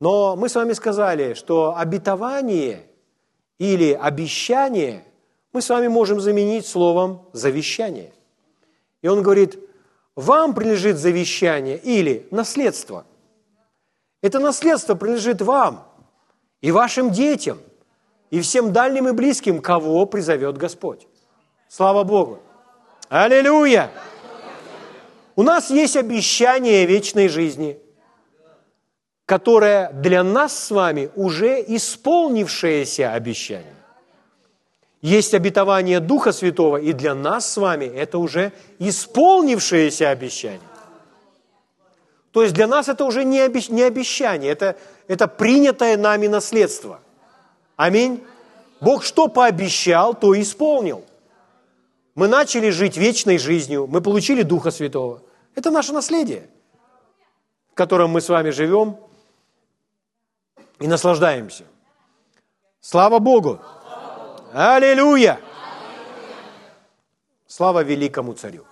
Но 0.00 0.36
мы 0.36 0.48
с 0.48 0.54
вами 0.54 0.72
сказали, 0.72 1.34
что 1.34 1.76
обетование 1.76 2.86
или 3.58 3.92
обещание 3.92 5.04
мы 5.52 5.62
с 5.62 5.68
вами 5.68 5.88
можем 5.88 6.20
заменить 6.20 6.66
словом 6.66 7.28
завещание. 7.32 8.12
И 9.02 9.08
он 9.08 9.22
говорит, 9.22 9.58
вам 10.14 10.54
принадлежит 10.54 10.98
завещание 10.98 11.78
или 11.78 12.26
наследство. 12.30 13.04
Это 14.20 14.40
наследство 14.40 14.94
принадлежит 14.94 15.42
вам 15.42 15.86
и 16.60 16.70
вашим 16.70 17.10
детям, 17.10 17.58
и 18.30 18.40
всем 18.40 18.72
дальним 18.72 19.08
и 19.08 19.12
близким, 19.12 19.60
кого 19.60 20.04
призовет 20.06 20.58
Господь. 20.58 21.06
Слава 21.68 22.04
Богу! 22.04 22.40
Аллилуйя! 23.08 23.90
У 25.38 25.44
нас 25.44 25.70
есть 25.70 25.96
обещание 25.96 26.84
вечной 26.84 27.28
жизни, 27.28 27.78
которое 29.24 29.92
для 29.92 30.24
нас 30.24 30.64
с 30.64 30.72
вами 30.72 31.10
уже 31.14 31.64
исполнившееся 31.64 33.12
обещание. 33.12 33.76
Есть 35.00 35.34
обетование 35.34 36.00
Духа 36.00 36.32
Святого, 36.32 36.78
и 36.78 36.92
для 36.92 37.14
нас 37.14 37.52
с 37.52 37.56
вами 37.56 37.84
это 37.84 38.18
уже 38.18 38.50
исполнившееся 38.80 40.10
обещание. 40.10 40.68
То 42.32 42.42
есть 42.42 42.52
для 42.52 42.66
нас 42.66 42.88
это 42.88 43.04
уже 43.04 43.22
не, 43.22 43.38
обещ, 43.38 43.68
не 43.68 43.82
обещание, 43.82 44.50
это, 44.50 44.74
это 45.06 45.28
принятое 45.28 45.96
нами 45.96 46.26
наследство. 46.26 46.98
Аминь. 47.76 48.24
Бог 48.80 49.04
что 49.04 49.28
пообещал, 49.28 50.14
то 50.14 50.34
исполнил. 50.34 51.04
Мы 52.16 52.26
начали 52.26 52.70
жить 52.70 52.96
вечной 52.96 53.38
жизнью, 53.38 53.86
мы 53.88 54.00
получили 54.00 54.42
Духа 54.42 54.72
Святого. 54.72 55.22
Это 55.58 55.72
наше 55.72 55.92
наследие, 55.92 56.48
в 57.72 57.74
котором 57.74 58.10
мы 58.10 58.20
с 58.20 58.28
вами 58.28 58.50
живем 58.50 58.96
и 60.78 60.86
наслаждаемся. 60.86 61.64
Слава 62.80 63.18
Богу! 63.18 63.60
Аллилуйя! 64.52 65.40
Слава 67.48 67.82
великому 67.82 68.34
царю! 68.34 68.66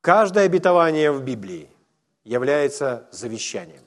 Каждое 0.00 0.44
обетование 0.46 1.10
в 1.10 1.24
Библии 1.24 1.68
является 2.22 3.08
завещанием. 3.10 3.82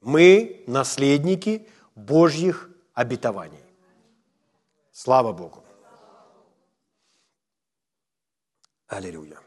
Мы 0.00 0.64
наследники 0.66 1.68
Божьих 1.94 2.70
обетований. 2.94 3.62
Слава 4.92 5.34
Богу. 5.34 5.62
Аллилуйя. 8.90 9.38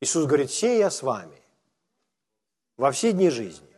Иисус 0.00 0.24
говорит, 0.24 0.48
все 0.48 0.78
я 0.78 0.90
с 0.90 1.02
вами 1.02 1.38
во 2.78 2.90
все 2.90 3.12
дни 3.12 3.28
жизни, 3.28 3.68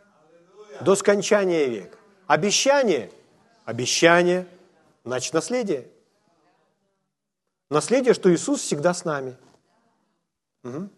до 0.80 0.94
скончания 0.94 1.66
века. 1.66 1.98
Обещание, 2.28 3.10
обещание, 3.64 4.46
значит 5.04 5.34
наследие. 5.34 5.90
Наследие, 7.68 8.14
что 8.14 8.32
Иисус 8.32 8.60
всегда 8.60 8.94
с 8.94 9.04
нами. 9.04 9.36
Угу. 10.62 10.88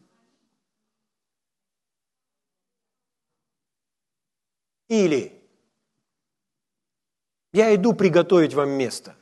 Или 4.88 5.42
я 7.52 7.74
иду 7.74 7.94
приготовить 7.94 8.52
вам 8.52 8.70
место, 8.70 9.16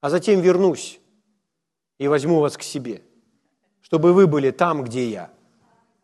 а 0.00 0.10
затем 0.10 0.40
вернусь 0.40 1.00
и 1.98 2.08
возьму 2.08 2.40
вас 2.40 2.56
к 2.56 2.62
себе, 2.62 3.02
чтобы 3.80 4.12
вы 4.12 4.26
были 4.26 4.50
там, 4.50 4.82
где 4.84 5.08
я. 5.08 5.30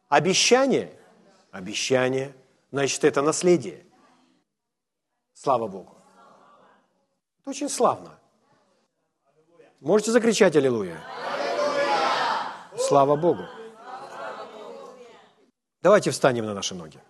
Обещание, 0.09 0.93
обещание, 1.51 2.35
значит, 2.71 3.05
это 3.05 3.23
наследие. 3.23 3.85
Слава 5.35 5.69
Богу. 5.69 5.97
Это 7.41 7.51
очень 7.51 7.69
славно. 7.69 8.19
Можете 9.81 10.13
закричать 10.13 10.55
Аллилуйя. 10.55 11.01
Слава 12.79 13.17
Богу. 13.17 13.43
Давайте 15.83 16.11
встанем 16.11 16.47
на 16.47 16.55
наши 16.55 16.75
ноги. 16.75 17.01